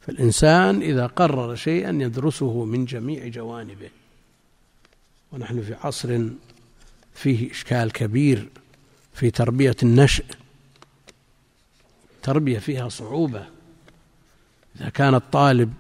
[0.01, 3.91] فالإنسان إذا قرر شيئا يدرسه من جميع جوانبه.
[5.33, 6.29] ونحن في عصر
[7.15, 8.49] فيه إشكال كبير
[9.15, 10.25] في تربية النشء.
[12.23, 13.47] تربية فيها صعوبة.
[14.77, 15.75] إذا كان الطالب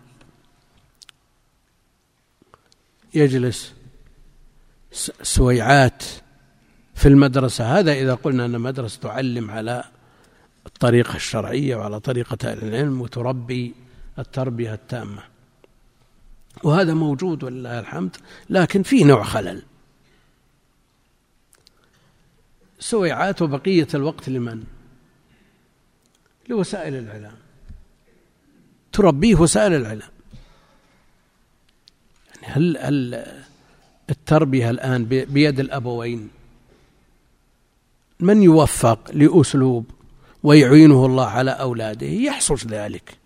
[3.14, 3.72] يجلس
[5.22, 6.04] سويعات
[6.98, 7.78] في المدرسة.
[7.78, 9.84] هذا إذا قلنا أن مدرسة تعلم على
[10.66, 13.74] الطريقة الشرعية وعلى طريقة العلم وتربي
[14.18, 15.22] التربية التامة.
[16.64, 18.16] وهذا موجود ولله الحمد
[18.50, 19.62] لكن في نوع خلل.
[22.78, 24.64] سويعات وبقية الوقت لمن؟
[26.48, 27.36] لوسائل الإعلام.
[28.92, 30.10] تربيه وسائل الإعلام.
[32.42, 33.24] يعني هل هل
[34.10, 36.37] التربية الآن بيد الأبوين
[38.20, 39.90] من يوفق لأسلوب
[40.42, 43.16] ويعينه الله على أولاده؟ يحصل ذلك.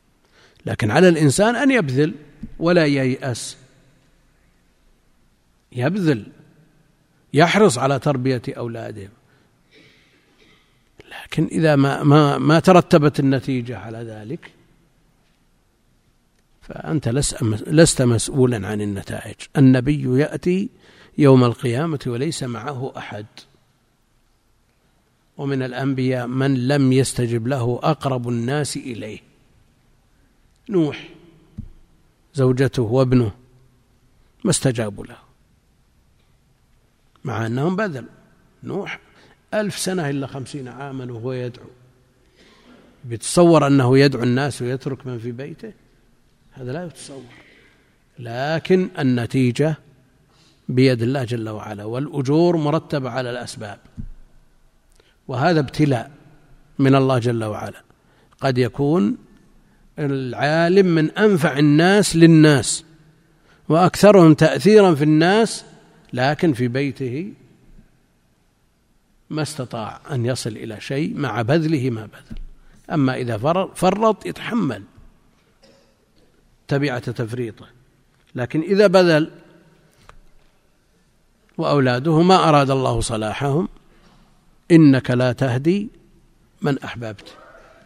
[0.66, 2.14] لكن على الإنسان أن يبذل
[2.58, 3.56] ولا ييأس.
[5.72, 6.26] يبذل.
[7.34, 9.08] يحرص على تربية أولاده.
[11.24, 14.50] لكن إذا ما ما ما ترتبت النتيجة على ذلك
[16.62, 17.08] فأنت
[17.66, 19.36] لست مسؤولا عن النتائج.
[19.56, 20.68] النبي يأتي
[21.18, 23.26] يوم القيامة وليس معه أحد.
[25.42, 29.18] ومن الأنبياء من لم يستجب له أقرب الناس إليه.
[30.68, 31.08] نوح
[32.34, 33.32] زوجته وابنه
[34.44, 35.16] ما استجابوا له.
[37.24, 38.08] مع أنهم بذلوا.
[38.64, 39.00] نوح
[39.54, 41.66] ألف سنة إلا خمسين عاما وهو يدعو.
[43.04, 45.72] بيتصور أنه يدعو الناس ويترك من في بيته؟
[46.52, 47.22] هذا لا يتصور.
[48.18, 49.74] لكن النتيجة
[50.68, 53.78] بيد الله جل وعلا والأجور مرتبة على الأسباب.
[55.28, 56.10] وهذا ابتلاء
[56.78, 57.82] من الله جل وعلا.
[58.40, 59.16] قد يكون
[59.98, 62.84] العالم من أنفع الناس للناس
[63.68, 65.64] وأكثرهم تأثيرا في الناس
[66.12, 67.32] لكن في بيته
[69.30, 72.38] ما استطاع أن يصل إلى شيء مع بذله ما بذل.
[72.90, 73.38] أما إذا
[73.74, 74.82] فرط يتحمل
[76.68, 77.66] تبعة تفريطه.
[78.34, 79.30] لكن إذا بذل
[81.58, 83.68] وأولاده ما أراد الله صلاحهم
[84.72, 85.88] إنك لا تهدي
[86.62, 87.36] من أحببت.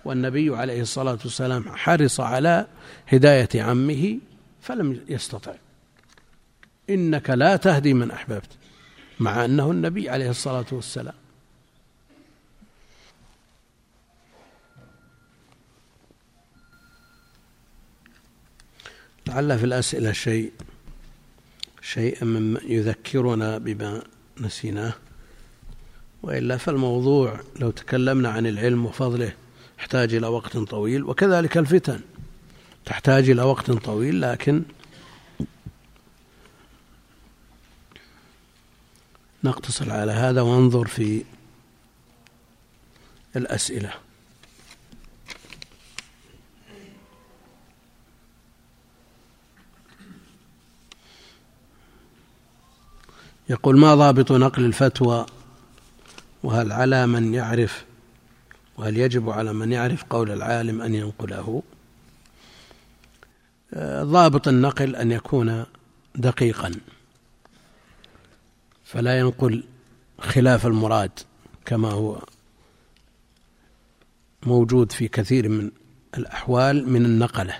[0.04, 2.66] والنبي عليه الصلاة والسلام حرص على
[3.08, 4.18] هداية عمه
[4.62, 5.54] فلم يستطع.
[6.90, 8.50] إنك لا تهدي من أحببت
[9.20, 11.14] مع أنه النبي عليه الصلاة والسلام.
[19.26, 20.52] لعل في الأسئلة شيء
[21.82, 24.02] شيء مما يذكرنا بما
[24.40, 24.94] نسيناه.
[26.26, 29.32] وإلا فالموضوع لو تكلمنا عن العلم وفضله
[29.78, 32.00] يحتاج إلى وقت طويل وكذلك الفتن
[32.84, 34.62] تحتاج إلى وقت طويل لكن
[39.44, 41.24] نقتصر على هذا وانظر في
[43.36, 43.92] الأسئلة.
[53.48, 55.26] يقول ما ضابط نقل الفتوى
[56.46, 57.84] وهل على من يعرف؟
[58.76, 61.62] وهل يجب على من يعرف قول العالم أن ينقله؟
[63.74, 65.64] آه، ضابط النقل أن يكون
[66.14, 66.72] دقيقا.
[68.84, 69.64] فلا ينقل
[70.18, 71.10] خلاف المراد
[71.64, 72.22] كما هو
[74.42, 75.70] موجود في كثير من
[76.18, 77.56] الأحوال من النقلة.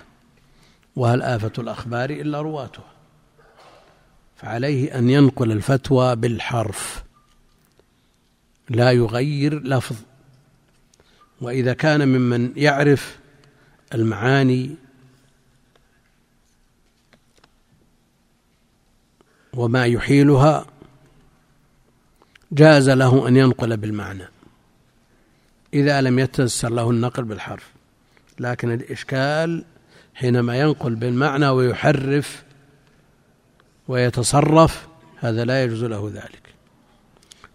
[0.95, 2.91] وهل آفة الأخبار إلا رواتها
[4.35, 7.06] فعليه أن ينقل الفتوى بالحرف.
[8.69, 9.95] لا يغير لفظ.
[11.41, 13.17] وإذا كان ممن يعرف
[13.93, 14.75] المعاني
[19.53, 20.65] وما يحيلها
[22.51, 24.27] جاز له أن ينقل بالمعنى.
[25.73, 27.71] إذا لم يتيسر له النقل بالحرف.
[28.39, 29.65] لكن الإشكال
[30.13, 32.43] حينما ينقل بالمعنى ويحرف
[33.87, 34.87] ويتصرف
[35.19, 36.46] هذا لا يجوز له ذلك.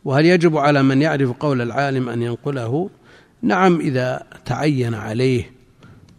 [0.04, 2.90] وهل يجب على من يعرف قول العالم أن ينقله؟
[3.42, 5.52] نعم إذا تعين عليه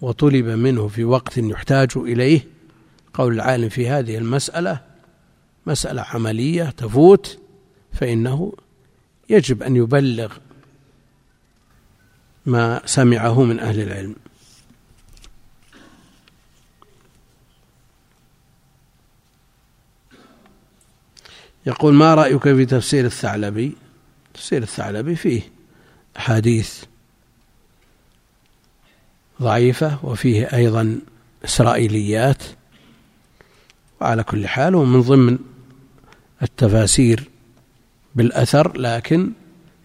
[0.02, 2.48] وطلب منه في وقت يحتاج إليه
[3.14, 4.80] قول العالم في هذه المسألة
[5.68, 7.40] مسألة عملية تفوت
[7.94, 8.54] فإنه
[9.30, 10.34] يجب أن يبلغ
[12.46, 14.16] ما سمعه من أهل العلم.
[21.66, 23.76] يقول ما رأيك في تفسير الثعلبي؟
[24.34, 25.42] تفسير الثعلبي فيه
[26.18, 26.84] أحاديث
[29.42, 31.00] ضعيفة وفيه أيضا
[31.46, 32.44] إسرائيليات.
[34.02, 35.38] وعلى كل حال ومن ضمن
[36.42, 37.30] التفاسير
[38.16, 39.32] بالأثر لكن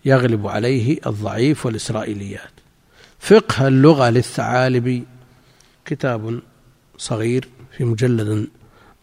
[0.04, 2.50] يغلب عليه الضعيف والإسرائيليات.
[3.18, 5.04] فقه اللغة للثعالبي
[5.84, 6.40] كتاب
[6.98, 8.48] صغير في مجلد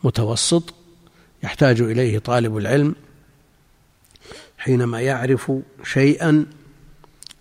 [0.04, 0.74] متوسط.
[1.46, 2.96] يحتاج إليه طالب العلم
[4.58, 5.52] حينما يعرف
[5.84, 6.46] شيئا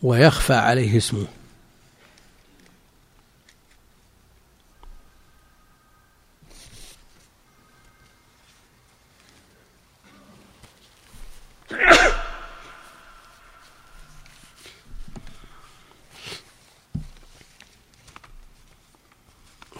[0.03, 1.27] ويخفى عليه اسمه.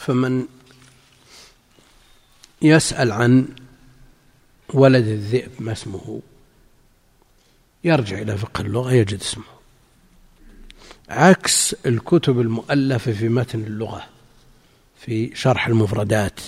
[0.01, 0.47] فمن
[2.63, 3.64] يسأل عن
[4.75, 6.23] ولد الذئب ما اسمه.
[7.85, 9.45] يرجع إلى فقه اللغة يجد اسمه.
[11.09, 14.07] عكس الكتب المؤلفة في متن اللغة
[15.01, 16.41] في شرح المفردات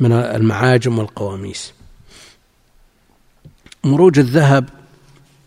[0.00, 1.72] من المعاجم والقواميس.
[3.84, 4.68] مروج الذهب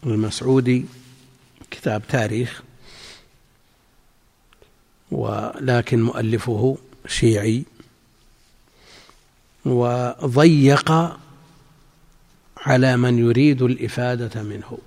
[0.05, 0.86] المسعودي
[1.72, 2.64] كتاب تاريخ
[5.12, 7.64] ولكن مؤلفه شيعي.
[9.66, 10.91] وضيق
[12.57, 14.78] على من يريد الإفادة منه.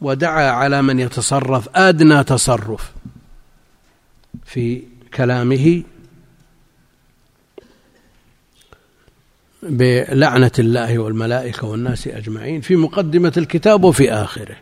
[0.00, 2.92] ودعا على من يتصرف أدنى تصرف
[4.44, 4.82] في
[5.14, 5.82] كلامه
[9.62, 14.56] بلعنة الله والملائكة والناس أجمعين في مقدمة الكتاب وفي آخره.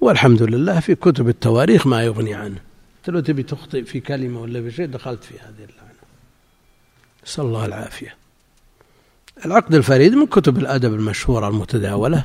[0.00, 2.58] والحمد لله في كتب التواريخ ما يغني عنه.
[2.98, 5.98] انت لو تبي تخطئ في كلمة ولا في شيء دخلت في هذه اللعنة.
[7.26, 8.14] نسأل الله العافية.
[9.44, 12.24] العقد الفريد من كتب الأدب المشهورة المتداولة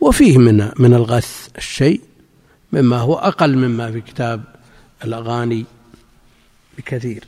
[0.00, 2.00] وفيه من من الغث الشيء
[2.72, 4.42] مما هو أقل مما في كتاب
[5.04, 5.64] الأغاني
[6.78, 7.24] بكثير.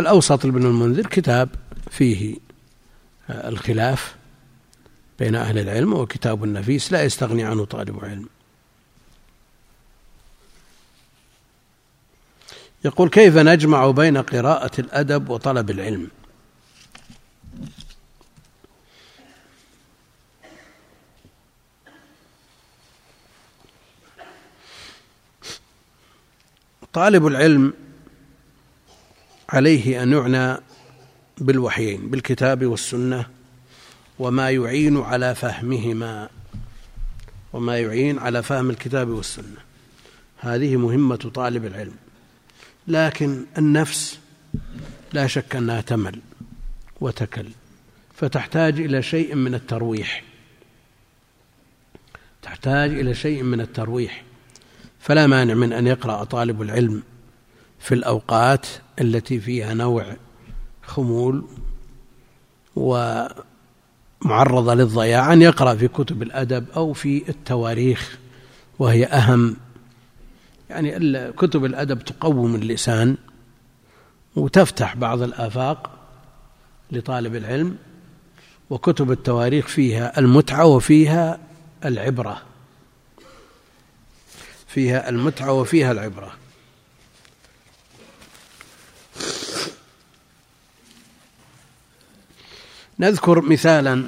[0.00, 1.48] الأوسط لابن المنذر كتاب
[1.90, 2.36] فيه
[3.30, 4.16] الخلاف
[5.18, 8.28] بين أهل العلم وكتاب نفيس لا يستغني عنه طالب علم.
[12.84, 16.08] يقول كيف نجمع بين قراءة الأدب وطلب العلم؟
[26.92, 27.72] طالب العلم
[29.52, 30.60] عليه أن يعنى
[31.38, 33.26] بالوحيين بالكتاب والسنة
[34.18, 36.28] وما يعين على فهمهما
[37.52, 39.56] وما يعين على فهم الكتاب والسنة.
[40.38, 41.94] هذه مهمة طالب العلم.
[42.88, 44.18] لكن النفس
[45.12, 46.20] لا شك أنها تمل
[47.00, 47.46] وتكل
[48.14, 50.24] فتحتاج إلى شيء من الترويح.
[52.42, 54.24] تحتاج إلى شيء من الترويح.
[55.00, 57.02] فلا مانع من أن يقرأ طالب العلم
[57.80, 58.66] في الأوقات
[59.00, 60.16] التي فيها نوع
[60.82, 61.44] خمول
[62.76, 68.18] ومعرضة للضياع أن يقرأ في كتب الأدب أو في التواريخ
[68.78, 69.56] وهي أهم.
[70.70, 73.16] يعني كتب الأدب تقوم اللسان
[74.36, 75.90] وتفتح بعض الآفاق
[76.92, 77.76] لطالب العلم
[78.70, 81.38] وكتب التواريخ فيها المتعة وفيها
[81.84, 82.42] العبرة.
[84.66, 86.39] فيها المتعة وفيها العبرة.
[92.98, 94.04] نذكر مثالا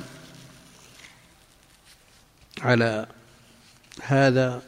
[2.62, 3.06] على
[4.02, 4.62] هذا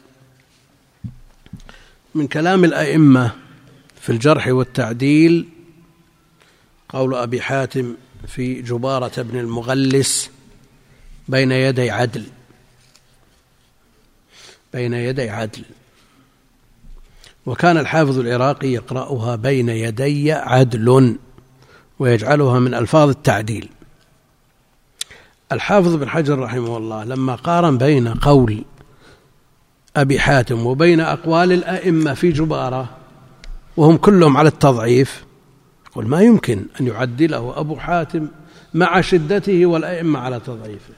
[2.15, 3.35] من كلام الأئمة
[4.01, 5.49] في الجرح والتعديل
[6.89, 7.95] قول أبي حاتم
[8.27, 10.29] في جبارة بن المغلس
[11.27, 12.25] بين يدي عدل
[14.73, 15.63] بين يدي عدل.
[17.45, 21.17] وكان الحافظ العراقي يقرأها بين يدي عدل
[21.99, 23.69] ويجعلها من ألفاظ التعديل.
[25.51, 28.63] الحافظ بن حجر رحمه الله لما قارن بين قول
[29.95, 32.89] أبي حاتم وبين أقوال الأئمة في جبارة
[33.77, 35.25] وهم كلهم على التضعيف
[35.87, 38.27] يقول ما يمكن أن يعدله أبو حاتم
[38.73, 40.93] مع شدته والأئمة على تضعيفه.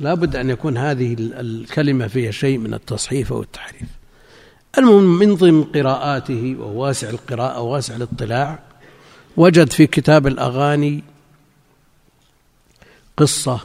[0.00, 3.88] لا بد أن يكون هذه الكلمة فيها شيء من التصحيف أو التحريف.
[4.78, 8.58] المهم من ضمن قراءاته وهو واسع القراءة وواسع الاطلاع
[9.36, 11.04] وجد في كتاب الأغاني
[13.16, 13.60] قصة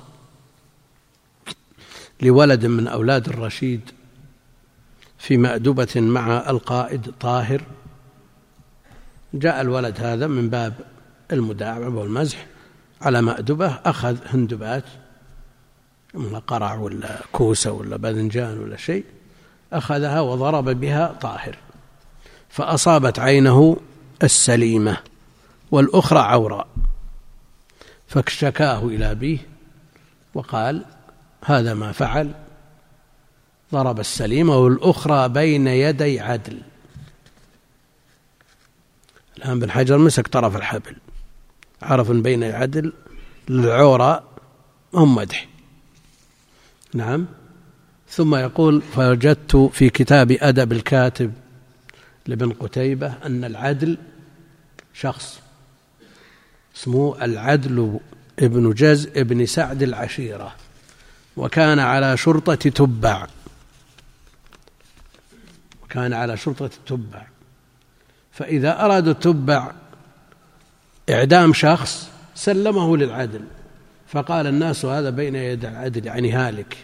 [2.22, 3.82] لولد من أولاد الرشيد
[5.18, 7.62] في مأدبة مع القائد طاهر.
[9.34, 10.74] جاء الولد هذا من باب
[11.32, 12.46] المداعبة والمزح
[13.02, 14.84] على مأدبة أخذ هندبات
[16.48, 19.06] قرع ولا كوسة ولا باذنجان ولا شيء
[19.74, 21.58] أخذها وضرب بها طاهر
[22.50, 23.78] فأصابت عينه
[24.24, 24.98] السليمة
[25.72, 26.68] والأخرى عوراء
[28.08, 29.38] فاشتكاه إلى أبيه
[30.34, 30.86] وقال
[31.46, 32.32] هذا ما فعل.
[33.72, 36.62] ضرب السليمة والأخرى بين يدي عدل.
[39.38, 40.96] الآن بن حجر مسك طرف الحبل
[41.82, 42.94] عرف بين عدل
[43.50, 44.24] للعورة
[44.94, 45.48] هم مدح.
[46.94, 47.26] نعم؟
[48.10, 51.34] ثم يقول فوجدت في كتاب أدب الكاتب
[52.28, 53.98] لابن قتيبة أن العدل
[54.94, 55.40] شخص
[56.76, 58.00] اسمه العدل
[58.40, 60.56] ابن جز ابن سعد العشيرة
[61.38, 63.28] وكان على شرطة تبع
[65.84, 67.22] وكان على شرطة تبع.
[68.32, 69.72] فإذا أرادوا التبع
[71.10, 73.42] إعدام شخص سلمه للعدل
[74.08, 76.78] فقال الناس هذا بين يدي العدل يعني هالك.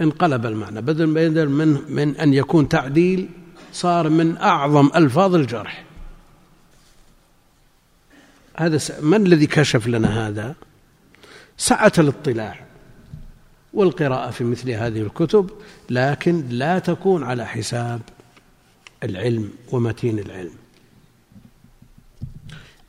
[0.00, 0.80] انقلب المعنى.
[0.80, 1.06] بدل
[1.46, 3.28] من من أن يكون تعديل
[3.72, 5.84] صار من أعظم ألفاظ الجرح.
[8.56, 10.54] هذا من الذي كشف لنا هذا؟
[11.56, 12.66] سعة الاطلاع
[13.74, 15.50] والقراءة في مثل هذه الكتب
[15.90, 18.00] لكن لا تكون على حساب
[19.02, 20.54] العلم ومتين العلم.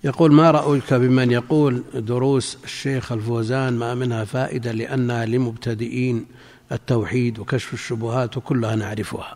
[0.04, 6.26] يقول ما رأيك بمن يقول دروس الشيخ الفوزان ما منها فائدة لأنها لمبتدئين
[6.72, 9.36] التوحيد وكشف الشبهات وكلها نعرفها.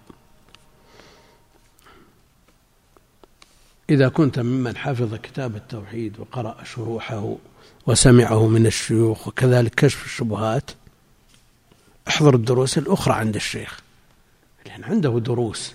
[3.89, 7.35] إذا كنت ممن حفظ كتاب التوحيد وقرأ شروحه
[7.87, 10.71] وسمعه من الشيوخ وكذلك كشف الشبهات
[12.07, 13.79] احضر الدروس الأخرى عند الشيخ
[14.65, 15.73] لأن عنده دروس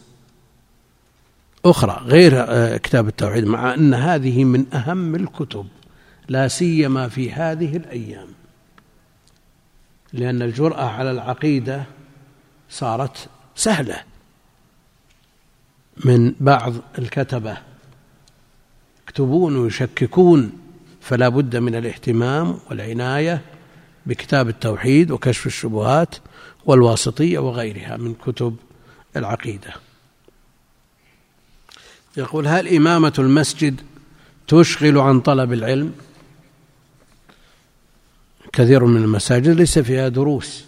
[1.65, 5.67] أخرى غير آه، كتاب التوحيد مع أن هذه من أهم الكتب
[6.29, 8.29] لا سيما في هذه الأيام.
[10.17, 11.85] لأن الجرأة على العقيدة
[12.71, 14.03] صارت سهلة
[16.05, 17.57] من بعض الكتبة.
[19.03, 20.53] يكتبون ويشككون
[21.01, 23.43] فلا بد من الاهتمام والعناية
[24.07, 26.15] بكتاب التوحيد وكشف الشبهات
[26.65, 28.57] والواسطية وغيرها من كتب
[29.17, 29.75] العقيدة.
[32.17, 33.81] يقول هل إمامة المسجد
[34.49, 35.95] تشغل عن طلب العلم؟
[38.57, 40.65] كثير من المساجد ليس فيها دروس.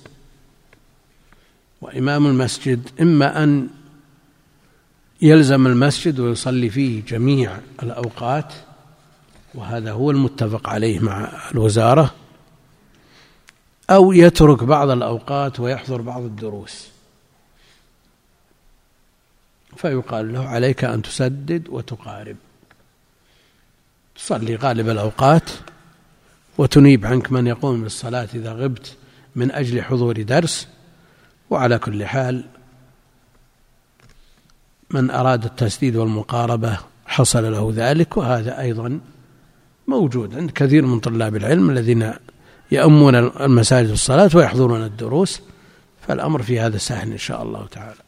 [1.80, 3.68] وإمام المسجد إما أن
[5.22, 8.52] يلزم المسجد ويصلي فيه جميع الأوقات
[9.54, 12.14] وهذا هو المتفق عليه مع الوزارة
[13.90, 16.88] أو يترك بعض الأوقات ويحضر بعض الدروس.
[19.76, 22.36] فيقال له عليك أن تسدد وتقارب.
[24.16, 25.50] تصلي غالب الأوقات
[26.58, 28.96] وتنيب عنك من يقوم بالصلاة إذا غبت
[29.36, 30.68] من أجل حضور درس
[31.50, 32.44] وعلى كل حال
[34.90, 39.00] من أراد التسديد والمقاربة حصل له ذلك وهذا أيضا
[39.86, 42.12] موجود عند كثير من طلاب العلم الذين
[42.70, 45.40] يأمون المساجد الصلاة ويحضرون الدروس
[46.08, 48.07] فالأمر في هذا سهل إن شاء الله تعالى.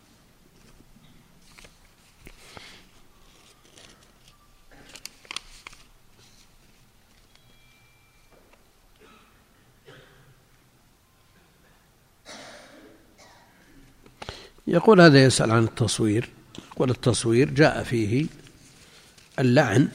[14.71, 16.29] يقول هذا يسأل عن التصوير
[16.73, 18.27] يقول التصوير جاء فيه
[19.39, 19.89] اللعن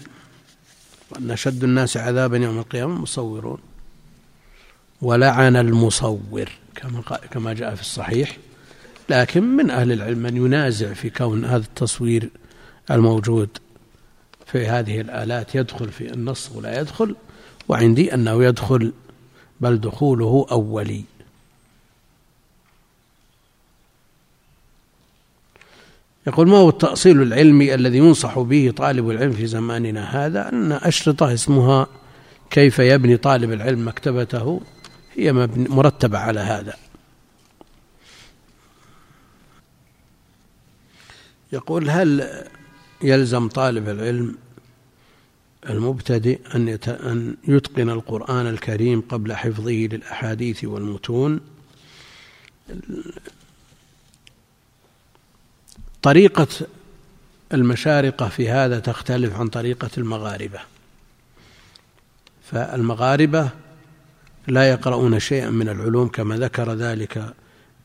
[1.11, 3.57] وأن أشد الناس عذابا يوم القيامة المصورون
[5.01, 7.01] ولعن المصور كما
[7.31, 8.37] كما جاء في الصحيح.
[9.09, 12.29] لكن من أهل العلم من ينازع في كون هذا التصوير
[12.91, 13.49] الموجود
[14.45, 17.15] في هذه الآلات يدخل في النص ولا يدخل
[17.69, 18.93] وعندي أنه يدخل
[19.61, 21.03] بل دخوله أولي.
[26.27, 31.33] يقول ما هو التأصيل العلمي الذي ينصح به طالب العلم في زماننا هذا؟ أن أشرطة
[31.33, 31.87] اسمها
[32.49, 34.61] كيف يبني طالب العلم مكتبته
[35.15, 36.73] هي مرتبة على هذا.
[41.53, 42.29] يقول هل
[43.01, 44.35] يلزم طالب العلم
[45.69, 51.39] المبتدئ أن أن يتقن القرآن الكريم قبل حفظه للأحاديث والمتون؟
[56.05, 56.47] طريقة
[57.53, 60.59] المشارقة في هذا تختلف عن طريقة المغاربة.
[62.51, 63.49] فالمغاربة
[64.47, 67.33] لا يقرؤون شيئا من العلوم كما ذكر ذلك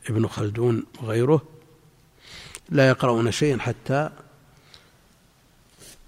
[0.09, 1.41] ابن خلدون وغيره
[2.69, 4.09] لا يقرؤون شيئا حتى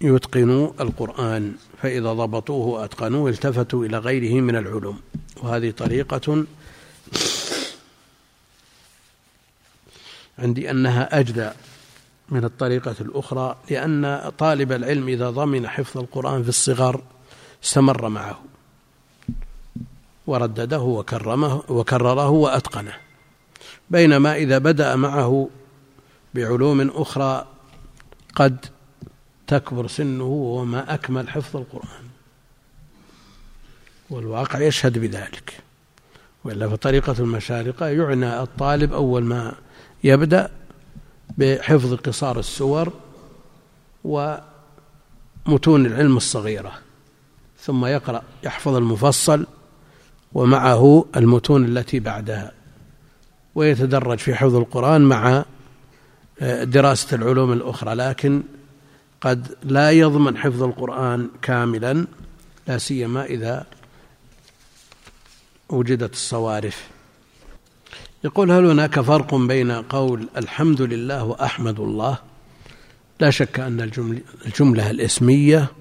[0.01, 5.01] يتقنوا القرآن فإذا ضبطوه وأتقنوه التفتوا إلى غيره من العلوم.
[5.37, 6.45] وهذه طريقة
[10.39, 11.49] عندي أنها أجدى
[12.33, 17.01] من الطريقة الأخرى لأن طالب العلم إذا ضمن حفظ القرآن في الصغر
[17.63, 18.39] استمر معه.
[20.27, 22.93] وردده وكرمه وكرره وأتقنه.
[23.89, 25.49] بينما إذا بدأ معه
[26.33, 27.47] بعلوم أخرى
[28.35, 28.65] قد
[29.47, 32.05] تكبر سنه وما أكمل حفظ القرآن.
[34.09, 35.63] والواقع يشهد بذلك.
[36.43, 39.55] وإلا فطريقة المشارقة يعنى الطالب أول ما
[40.03, 40.51] يبدأ
[41.37, 42.93] بحفظ قصار السور
[44.03, 46.73] ومتون العلم الصغيرة.
[47.59, 49.47] ثم يقرأ يحفظ المفصل
[50.33, 52.51] ومعه المتون التي بعدها
[53.55, 55.45] ويتدرج في حفظ القرآن مع
[56.41, 58.43] آه، دراسة العلوم الأخرى لكن
[59.21, 62.05] قد لا يضمن حفظ القرآن كاملا
[62.67, 63.65] لا سيما إذا
[65.69, 66.92] وجدت الصوارف.
[68.23, 72.17] يقول هل هناك فرق بين قول الحمد لله وأحمد الله؟
[73.19, 75.71] لا شك أن الجملة, الجملة الإسمية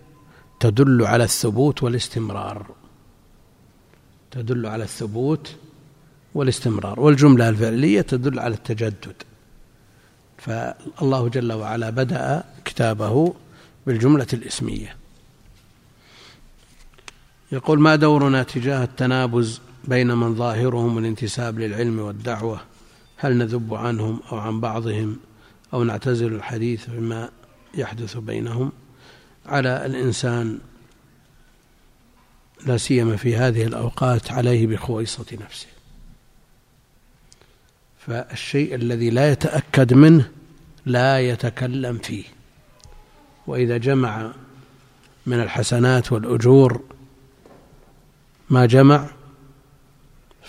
[0.60, 2.66] تدل على الثبوت والاستمرار.
[4.30, 5.56] تدل على الثبوت
[6.34, 7.00] والاستمرار.
[7.00, 9.14] والجملة الفعلية تدل على التجدد.
[10.38, 13.34] فالله جل وعلا بدأ كتابه
[13.86, 14.96] بالجملة الإسمية.
[17.52, 22.60] يقول ما دورنا تجاه التنابز بين من ظاهرهم الانتساب للعلم والدعوة
[23.16, 25.16] هل نذب عنهم أو عن بعضهم
[25.74, 27.30] أو نعتزل الحديث فيما
[27.74, 28.72] يحدث بينهم؟
[29.46, 30.58] على الإنسان
[32.66, 35.66] لا سيما في هذه الأوقات عليه بخويصة نفسه.
[37.98, 40.28] فالشيء الذي لا يتأكد منه
[40.86, 42.24] لا يتكلم فيه.
[43.46, 44.32] وإذا جمع
[45.26, 46.80] من الحسنات والأجور
[48.50, 49.06] ما جمع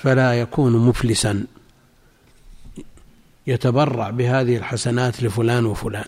[0.04, 1.46] فلا يكون مفلسا.
[3.48, 6.06] يتبرع بهذه الحسنات لفلان وفلان.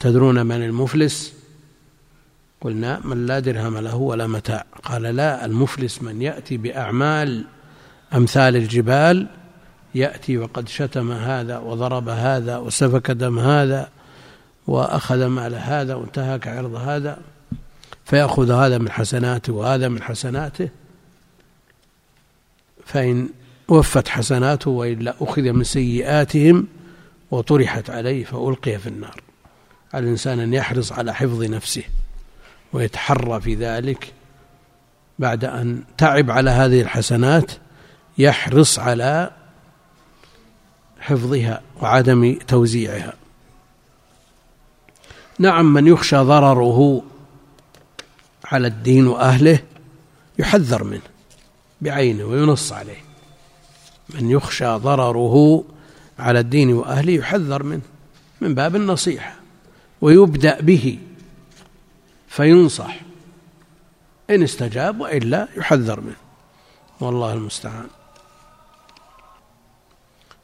[0.00, 1.32] تدرون من المفلس؟
[2.60, 4.64] قلنا من لا درهم له ولا متاع.
[4.82, 7.44] قال لا المفلس من يأتي بأعمال
[8.14, 9.26] أمثال الجبال
[9.94, 13.88] يأتي وقد شتم هذا وضرب هذا وسفك دم هذا
[14.66, 17.18] وأخذ مال هذا وانتهك عرض هذا
[18.04, 20.81] فيأخذ هذا من حسناته وهذا من حسناته.
[22.86, 23.28] فإن
[23.68, 26.66] وفت حسناته وإلا أخذ من سيئاتهم
[27.30, 29.20] وطرحت عليه فألقي في النار.
[29.94, 31.82] على الإنسان أن يحرص على حفظ نفسه
[32.72, 34.12] ويتحرى في ذلك
[35.18, 37.52] بعد أن تعب على هذه الحسنات
[38.18, 39.30] يحرص على
[41.00, 43.14] حفظها وعدم توزيعها.
[45.38, 47.02] نعم من يخشى ضرره
[48.44, 49.58] على الدين وأهله
[50.38, 51.11] يحذر منه.
[51.82, 53.04] بعينه وينص عليه.
[54.10, 55.64] من يخشى ضرره
[56.18, 57.82] على الدين وأهله يحذر منه
[58.40, 59.34] من باب النصيحة
[60.00, 60.98] ويبدأ به
[62.28, 63.00] فينصح
[64.30, 66.16] إن استجاب وإلا يحذر منه.
[67.00, 67.86] والله المستعان.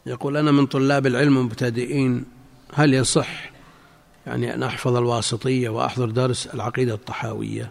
[0.06, 2.24] يقول أنا من طلاب العلم المبتدئين
[2.74, 3.50] هل يصح
[4.26, 7.70] يعني أن أحفظ الواسطية وأحضر درس العقيدة الطحاوية؟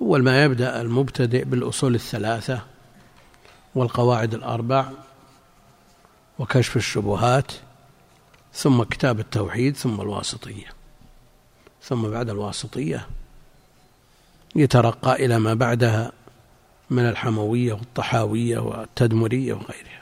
[0.00, 2.62] أول ما يبدأ المبتدئ بالأصول الثلاثة
[3.74, 4.90] والقواعد الأربع
[6.38, 7.52] وكشف الشبهات
[8.54, 10.66] ثم كتاب التوحيد ثم الواسطية
[11.82, 13.06] ثم بعد الواسطية
[14.56, 16.12] يترقى إلى ما بعدها
[16.90, 20.00] من الحموية والطحاوية والتدمرية وغيرها.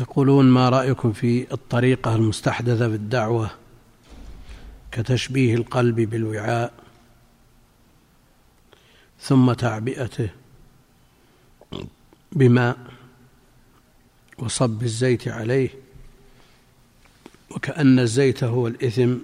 [0.00, 3.50] يقولون ما رأيكم في الطريقة المستحدثة في الدعوة
[4.92, 6.72] كتشبيه القلب بالوعاء
[9.20, 10.30] ثم تعبئته
[12.32, 12.78] بماء
[14.38, 15.70] وصب الزيت عليه
[17.50, 19.16] وكأن الزيت هو الإثم.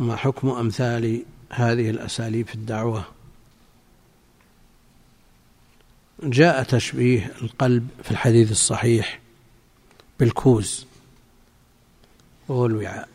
[0.00, 3.04] ما حكم أمثال هذه الأساليب في الدعوة؟
[6.22, 9.20] جاء تشبيه القلب في الحديث الصحيح
[10.20, 10.86] بالكوز.
[12.48, 13.08] وهو الوعاء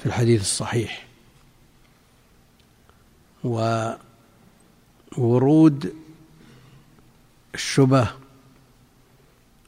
[0.00, 1.06] في الحديث الصحيح.
[5.18, 5.94] وورود
[7.54, 8.10] الشبه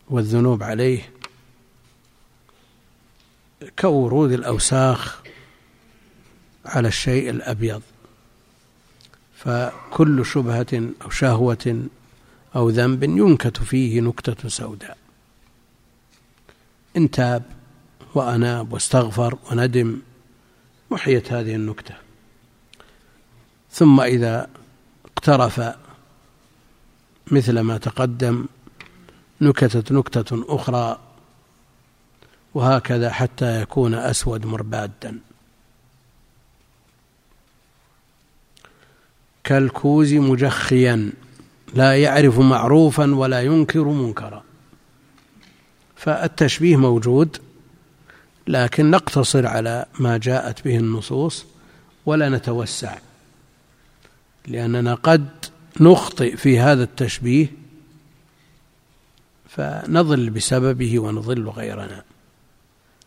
[0.09, 1.13] والذنوب عليه
[3.79, 5.23] كورود الأوساخ
[6.65, 7.83] على الشيء الأبيض.
[9.37, 11.89] فكل شبهة أو شهوة
[12.57, 15.02] أو ذنب ينكت فيه نكتة سوداء.
[16.97, 17.43] إن تاب
[18.15, 20.01] وأناب واستغفر وندم
[20.91, 21.95] محيت هذه النكتة.
[23.71, 24.49] ثم إذا
[25.05, 25.75] اقترف
[27.31, 28.47] مثل ما تقدم
[29.41, 30.99] نكتت نكتة أخرى
[32.55, 35.19] وهكذا حتى يكون أسود مربادا.
[39.45, 41.13] كالكوز مجخيا
[41.75, 44.43] لا يعرف معروفا ولا ينكر منكرا.
[46.03, 47.37] فالتشبيه موجود
[48.47, 51.45] لكن نقتصر على ما جاءت به النصوص
[52.07, 52.99] ولا نتوسع
[54.47, 55.29] لأننا قد
[55.81, 57.53] نخطئ في هذا التشبيه
[59.49, 62.05] فنضل بسببه ونضل غيرنا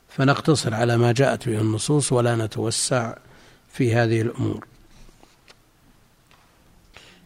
[0.10, 3.14] فنقتصر على ما جاءت به النصوص ولا نتوسع
[3.74, 4.66] في هذه الأمور.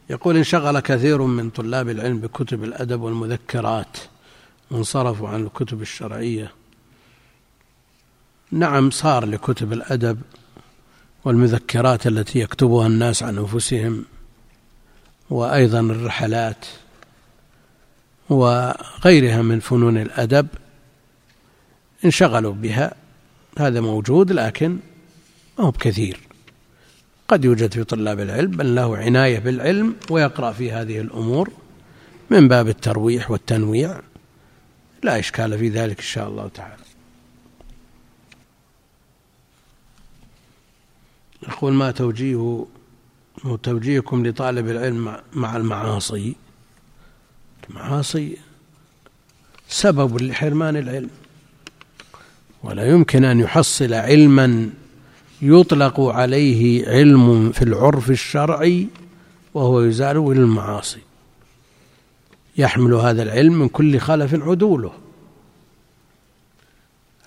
[0.10, 3.98] يقول انشغل كثير من طلاب العلم بكتب الأدب والمذكرات.
[4.72, 6.52] وانصرفوا عن الكتب الشرعية.
[8.52, 10.22] نعم صار لكتب الأدب
[11.26, 14.06] والمذكرات التي يكتبها الناس عن أنفسهم
[15.30, 16.66] وأيضا الرحلات
[18.30, 20.48] وغيرها من فنون الأدب
[22.06, 22.96] انشغلوا بها.
[23.60, 24.70] هذا موجود لكن
[25.60, 26.20] ما هو بكثير.
[27.28, 31.50] قد يوجد في طلاب العلم بل له عناية بالعلم ويقرأ في هذه الأمور
[32.30, 34.02] من باب الترويح والتنويع.
[35.04, 36.84] لا إشكال في ذلك إن شاء الله تعالى.
[41.48, 42.66] يقول ما توجيه
[43.64, 46.36] توجيهكم لطالب العلم مع المعاصي.
[47.70, 48.38] المعاصي
[49.68, 51.10] سبب لحرمان العلم.
[52.64, 54.70] ولا يمكن أن يحصل علما
[55.42, 58.88] يطلق عليه علم في العرف الشرعي
[59.54, 61.00] وهو يزال المعاصي.
[62.60, 64.92] يحمل هذا العلم من كل خلف عدوله.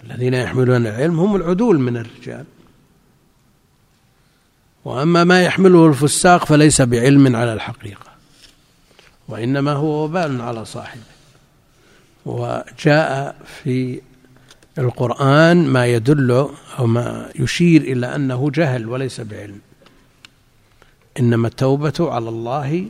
[0.05, 2.45] الذين يحملون العلم هم العدول من الرجال.
[4.85, 8.13] وأما ما يحمله الفساق فليس بعلم على الحقيقة
[9.29, 11.03] وإنما هو وبال على صاحبه.
[12.27, 14.01] وجاء في
[14.79, 19.61] القرآن ما يدل أو ما يشير إلى أنه جهل وليس بعلم.
[21.21, 22.89] إنما التوبة على الله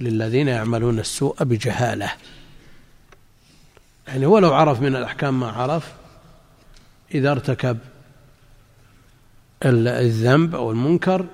[0.00, 2.12] للذين يعملون السوء بجهالة.
[4.08, 5.92] يعني ولو عرف من الأحكام ما عرف
[7.14, 7.78] إذا ارتكب
[9.64, 11.26] الذنب أو المنكر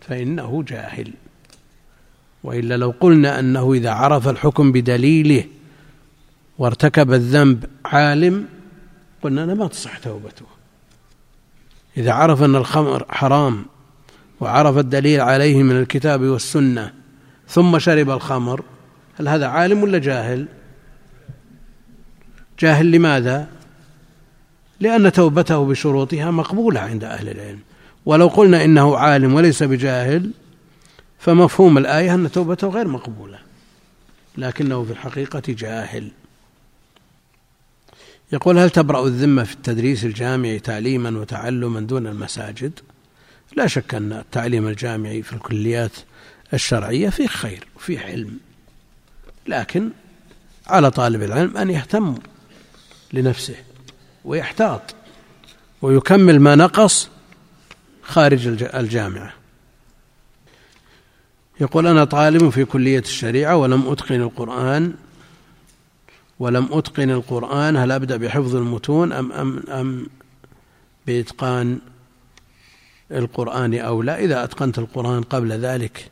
[0.00, 1.12] فإنه جاهل.
[2.44, 5.44] وإلا لو قلنا أنه إذا عرف الحكم بدليله
[6.58, 8.48] وارتكب الذنب عالم
[9.22, 10.46] قلنا أنا ما تصح توبته.
[11.96, 13.66] إذا عرف أن الخمر حرام
[14.40, 16.99] وعرف الدليل عليه من الكتاب والسنة
[17.50, 18.62] ثم شرب الخمر.
[19.18, 20.46] هل هذا عالم ولا جاهل؟
[22.58, 23.48] جاهل لماذا؟
[24.80, 27.58] لأن توبته بشروطها مقبولة عند أهل العلم.
[28.06, 30.30] ولو قلنا إنه عالم وليس بجاهل
[31.18, 33.38] فمفهوم الآية أن توبته غير مقبولة.
[34.38, 36.10] لكنه في الحقيقة جاهل.
[38.32, 42.72] يقول هل تبرأ الذمة في التدريس الجامعي تعليما وتعلما دون المساجد؟
[43.56, 45.92] لا شك أن التعليم الجامعي في الكليات
[46.54, 48.38] الشرعية فيه خير وفيه علم.
[49.46, 49.90] لكن
[50.66, 52.18] على طالب العلم أن يهتم
[53.12, 53.56] لنفسه
[54.24, 54.94] ويحتاط
[55.82, 57.08] ويكمل ما نقص
[58.02, 59.32] خارج الجامعة.
[61.60, 64.94] يقول أنا طالب في كلية الشريعة ولم أتقن القرآن
[66.38, 70.06] ولم أتقن القرآن هل أبدأ بحفظ المتون أم أم أم
[71.06, 71.78] بإتقان
[73.12, 76.10] القرآن أو لا؟ إذا أتقنت القرآن قبل ذلك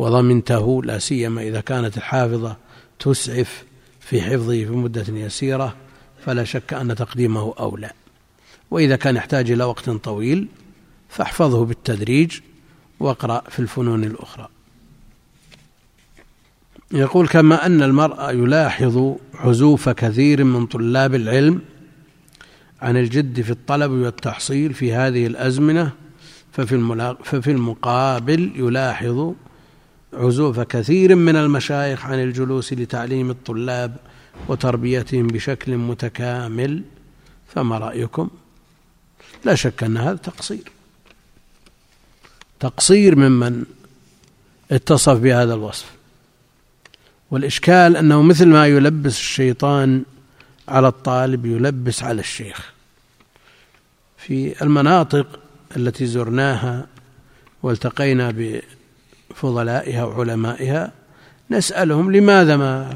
[0.00, 2.56] وضمنته لا سيما إذا كانت الحافظة
[2.98, 3.64] تسعف
[4.00, 5.76] في حفظه في مدة يسيرة
[6.24, 7.90] فلا شك أن تقديمه أولى.
[8.70, 10.46] وإذا كان يحتاج إلى وقت طويل
[11.08, 12.40] فاحفظه بالتدريج
[13.00, 14.48] واقرأ في الفنون الأخرى.
[16.92, 21.60] يقول كما أن المرء يلاحظ عزوف كثير من طلاب العلم
[22.82, 25.92] عن الجد في الطلب والتحصيل في هذه الأزمنة
[26.52, 29.34] ففي, ففي المقابل يلاحظ
[30.12, 33.96] عزوف كثير من المشايخ عن الجلوس لتعليم الطلاب
[34.48, 36.82] وتربيتهم بشكل متكامل
[37.54, 38.30] فما رأيكم؟
[39.44, 40.72] لا شك أن هذا تقصير.
[42.60, 43.64] تقصير ممن
[44.70, 45.90] اتصف بهذا الوصف.
[47.30, 50.02] والإشكال أنه مثل ما يلبس الشيطان
[50.68, 52.72] على الطالب يلبس على الشيخ.
[54.18, 55.40] في المناطق
[55.76, 56.86] التي زرناها
[57.62, 58.30] والتقينا
[59.30, 60.92] بفضلائها وعلمائها
[61.50, 62.94] نسألهم لماذا ما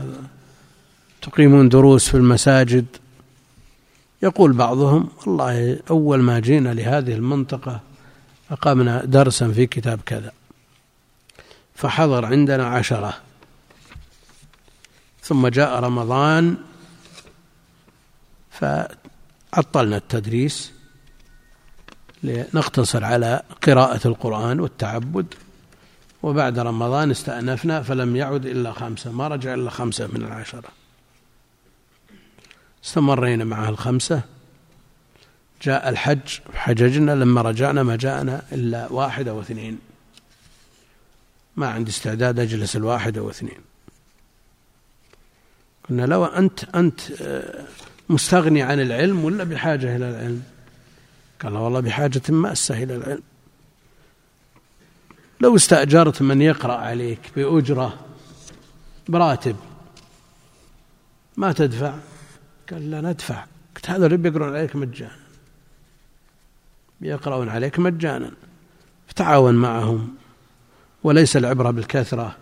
[1.23, 2.87] تقيمون دروس في المساجد؟
[4.23, 7.81] يقول بعضهم والله أول ما جينا لهذه المنطقة
[8.51, 10.33] أقمنا درسا في كتاب كذا
[11.75, 13.15] فحضر عندنا عشرة.
[15.23, 16.57] ثم جاء رمضان
[18.51, 20.73] فعطلنا التدريس
[22.23, 25.35] لنقتصر على قراءة القرآن والتعبد.
[26.25, 30.69] وبعد رمضان استأنفنا فلم يعد إلا خمسة ما رجع إلا خمسة من العشرة.
[32.85, 34.23] استمرينا معها الخمسة.
[35.63, 39.79] جاء الحج حججنا لما رجعنا ما جاءنا إلا واحد أو اثنين
[41.57, 43.61] ما عندي استعداد أجلس الواحد أو اثنين
[45.89, 47.65] قلنا لو أنت أنت آه،
[48.09, 50.43] مستغني عن العلم ولا بحاجة إلى العلم؟
[51.43, 53.23] قال والله بحاجة ماسة إلى العلم.
[55.45, 57.99] لو استأجرت من يقرأ عليك بأجرة
[59.09, 59.57] براتب
[61.37, 61.95] ما تدفع.
[62.71, 63.45] قال لا ندفع.
[63.77, 65.17] قلت هذا اللي بيقرون عليك مجانا.
[67.01, 68.31] بيقرأون عليك مجانا.
[69.09, 70.15] فتعاون معهم.
[71.03, 72.37] وليس العبرة بالكثرة.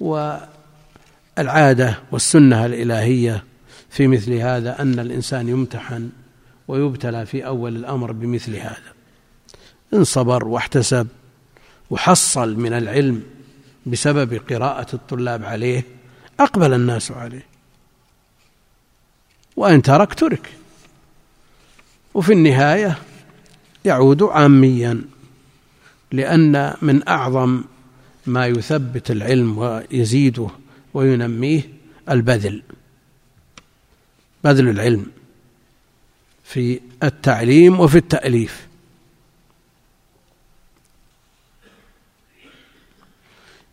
[0.00, 3.44] والعادة والسنة الإلهية
[3.90, 6.10] في مثل هذا أن الإنسان يمتحن
[6.68, 8.92] ويبتلى في أول الأمر بمثل هذا.
[9.94, 11.08] إن صبر واحتسب
[11.90, 13.22] وحصل من العلم
[13.86, 15.84] بسبب قراءة الطلاب عليه
[16.40, 17.46] أقبل الناس عليه.
[19.56, 20.52] وإن ترك ترك.
[22.14, 22.98] وفي النهاية
[23.84, 25.02] يعود عاميا
[26.12, 27.64] لأن من أعظم
[28.26, 30.48] ما يثبت العلم ويزيده
[30.94, 31.62] وينميه
[32.10, 32.62] البذل
[34.44, 35.06] بذل العلم
[36.44, 38.66] في التعليم وفي التأليف.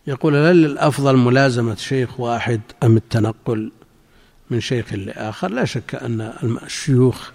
[0.09, 3.71] يقول هل الأفضل ملازمة شيخ واحد أم التنقل
[4.49, 6.21] من شيخ لآخر؟ لا شك أن
[6.65, 7.29] الشيوخ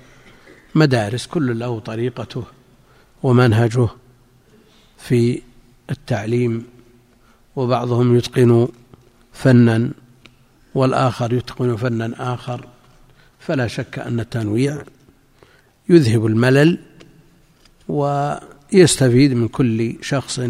[0.75, 2.45] مدارس كل له طريقته
[3.23, 3.89] ومنهجه
[4.99, 5.43] في
[5.91, 6.67] التعليم
[7.57, 8.69] وبعضهم يتقن
[9.33, 9.91] فنا
[10.75, 12.69] والآخر يتقن فنا آخر.
[13.39, 14.83] فلا شك أن التنويع
[15.89, 16.79] يذهب الملل
[17.89, 20.41] ويستفيد من كل شخص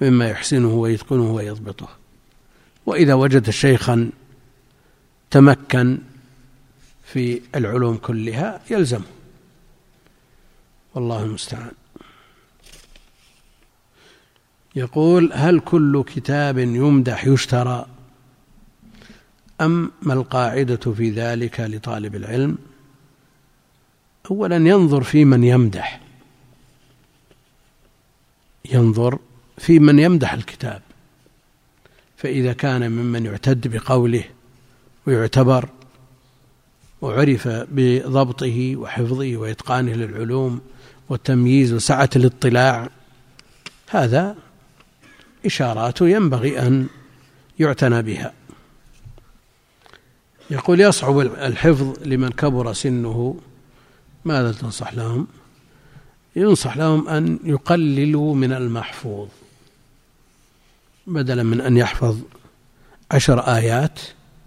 [0.00, 1.88] مما يحسنه ويتقنه ويضبطه.
[2.86, 4.10] وإذا وجد شيخا
[5.30, 5.98] تمكن
[7.04, 9.04] في العلوم كلها يلزمه.
[10.94, 11.72] والله المستعان.
[14.76, 17.86] يقول هل كل كتاب يمدح يشترى؟
[19.60, 22.58] أم ما القاعدة في ذلك لطالب العلم؟
[24.30, 26.00] أولا ينظر في من يمدح.
[28.72, 29.18] ينظر
[29.58, 30.82] في من يمدح الكتاب.
[32.16, 34.24] فإذا كان ممن يعتد بقوله
[35.06, 35.68] ويعتبر
[37.02, 40.60] وعرف بضبطه وحفظه وإتقانه للعلوم
[41.08, 42.88] والتمييز وسعة الاطلاع
[43.88, 44.36] هذا
[45.46, 46.86] إشارات ينبغي أن
[47.58, 48.32] يعتنى بها.
[50.50, 53.40] يقول يصعب الحفظ لمن كبر سنه.
[54.24, 55.26] ماذا تنصح لهم؟
[56.36, 59.28] ينصح لهم أن يقللوا من المحفوظ.
[61.06, 62.18] بدلا من أن يحفظ
[63.10, 64.00] عشر آيات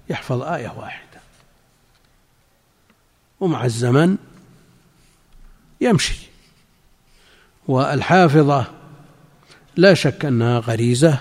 [0.10, 1.20] يحفظ آية واحدة.
[3.40, 4.18] ومع الزمن
[5.82, 6.28] يمشي.
[7.68, 8.66] والحافظة
[9.76, 11.20] لا شك أنها غريزة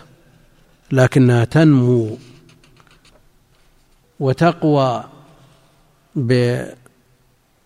[0.91, 2.19] لكنها تنمو
[4.21, 5.05] وتقوى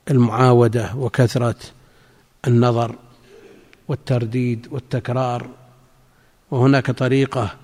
[0.08, 1.56] بالمعاودة وكثرة
[2.46, 2.96] النظر
[3.88, 5.48] والترديد والتكرار.
[6.50, 7.56] وهناك طريقة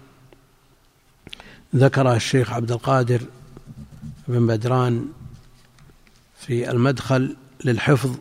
[1.75, 3.23] ذكرها الشيخ عبد القادر
[4.29, 5.09] بن بدران
[6.39, 8.17] في المدخل للحفظ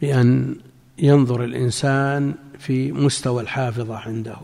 [0.00, 0.56] بأن
[0.98, 4.36] ينظر الإنسان في مستوى الحافظة عنده.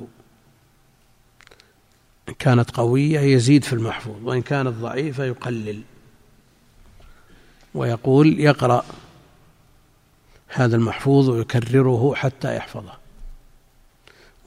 [2.29, 5.83] إن كانت قوية يزيد في المحفوظ وإن كانت ضعيفة يقلل.
[7.75, 8.85] ويقول يقرأ
[10.49, 12.93] هذا المحفوظ ويكرره حتى يحفظه.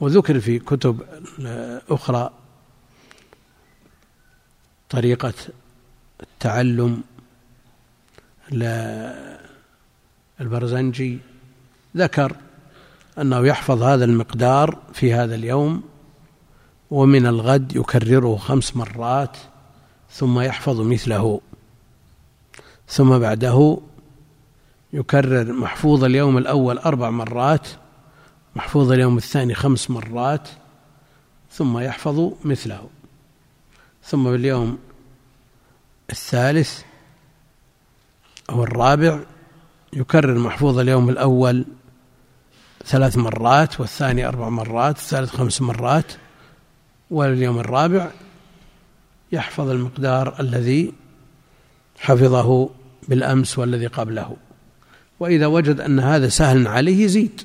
[0.00, 1.02] وذكر في كتب
[1.88, 2.30] أخرى
[4.90, 5.32] طريقة
[6.22, 7.02] التعلم
[10.40, 11.18] البرزنجي
[11.96, 12.36] ذكر
[13.18, 15.82] أنه يحفظ هذا المقدار في هذا اليوم
[16.90, 19.36] ومن الغد يكرره خمس مرات
[20.10, 21.40] ثم يحفظ مثله.
[22.88, 23.78] ثم بعده
[24.92, 27.68] يكرر محفوظ اليوم الأول أربع مرات
[28.56, 30.48] محفوظ اليوم الثاني خمس مرات
[31.52, 32.88] ثم يحفظ مثله.
[34.04, 34.78] ثم باليوم
[36.10, 36.82] الثالث
[38.50, 39.20] أو الرابع
[39.92, 41.64] يكرر محفوظ اليوم الأول
[42.86, 46.12] ثلاث مرات والثاني أربع مرات الثالث خمس مرات
[47.10, 48.10] واليوم الرابع
[49.32, 50.92] يحفظ المقدار الذي
[51.98, 52.70] حفظه
[53.08, 54.36] بالأمس والذي قبله.
[55.20, 57.42] وإذا وجد أن هذا سهل عليه يزيد.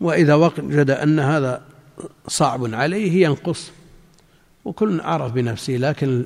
[0.00, 1.62] وإذا وجد أن هذا
[2.28, 3.70] صعب عليه ينقص.
[4.64, 6.24] وكل عرف بنفسه لكن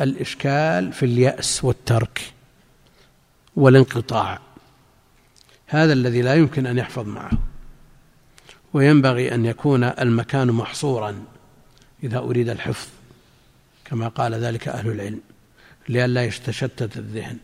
[0.00, 2.32] الإشكال في اليأس والترك
[3.56, 4.38] والانقطاع
[5.66, 7.30] هذا الذي لا يمكن أن يحفظ معه.
[8.72, 11.24] وينبغي أن يكون المكان محصورا
[12.04, 12.88] إذا أريد الحفظ
[13.84, 15.20] كما قال ذلك أهل العلم
[15.88, 17.36] لئلا يتشتت الذهن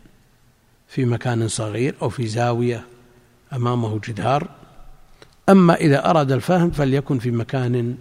[0.88, 2.84] في مكان صغير أو في زاوية
[3.52, 4.48] أمامه جدار.
[5.48, 7.96] أما إذا أراد الفهم فليكن في مكان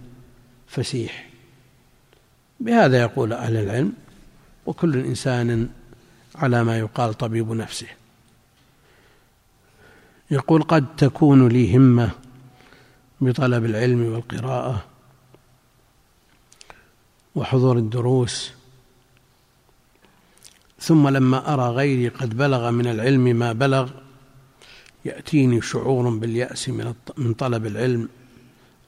[0.66, 1.25] فسيح.
[2.60, 3.92] بهذا يقول أهل العلم
[4.66, 5.68] وكل إنسان
[6.34, 7.86] على ما يقال طبيب نفسه.
[10.30, 12.10] يقول قد تكون لي همة
[13.20, 14.84] بطلب العلم والقراءة
[17.34, 18.52] وحضور الدروس
[20.80, 23.90] ثم لما أرى غيري قد بلغ من العلم ما بلغ
[25.04, 26.68] يأتيني شعور باليأس
[27.16, 28.08] من طلب العلم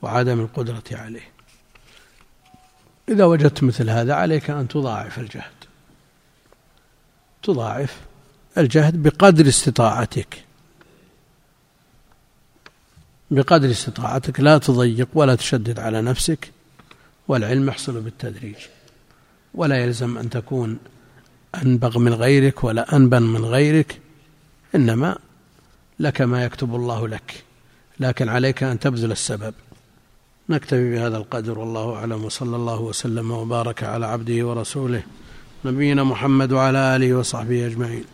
[0.02, 1.37] وعدم القدرة عليه.
[3.08, 5.52] إذا وجدت مثل هذا عليك أن تضاعف الجهد.
[7.42, 8.00] تضاعف
[8.58, 10.44] الجهد بقدر استطاعتك.
[13.30, 14.40] بقدر استطاعتك.
[14.40, 16.52] لا تضيق ولا تشدد على نفسك
[17.28, 18.56] والعلم يحصل بالتدريج.
[19.54, 20.78] ولا يلزم أن تكون
[21.62, 24.00] أنبغ من غيرك ولا أنبن من غيرك.
[24.74, 25.18] إنما
[25.98, 27.44] لك ما يكتب الله لك.
[28.00, 29.54] لكن عليك أن تبذل السبب.
[30.50, 35.02] نكتفي بهذا القدر والله أعلم وصلى الله وسلم وبارك على عبده ورسوله
[35.64, 38.04] نبينا محمد وعلى آله وصحبه أجمعين.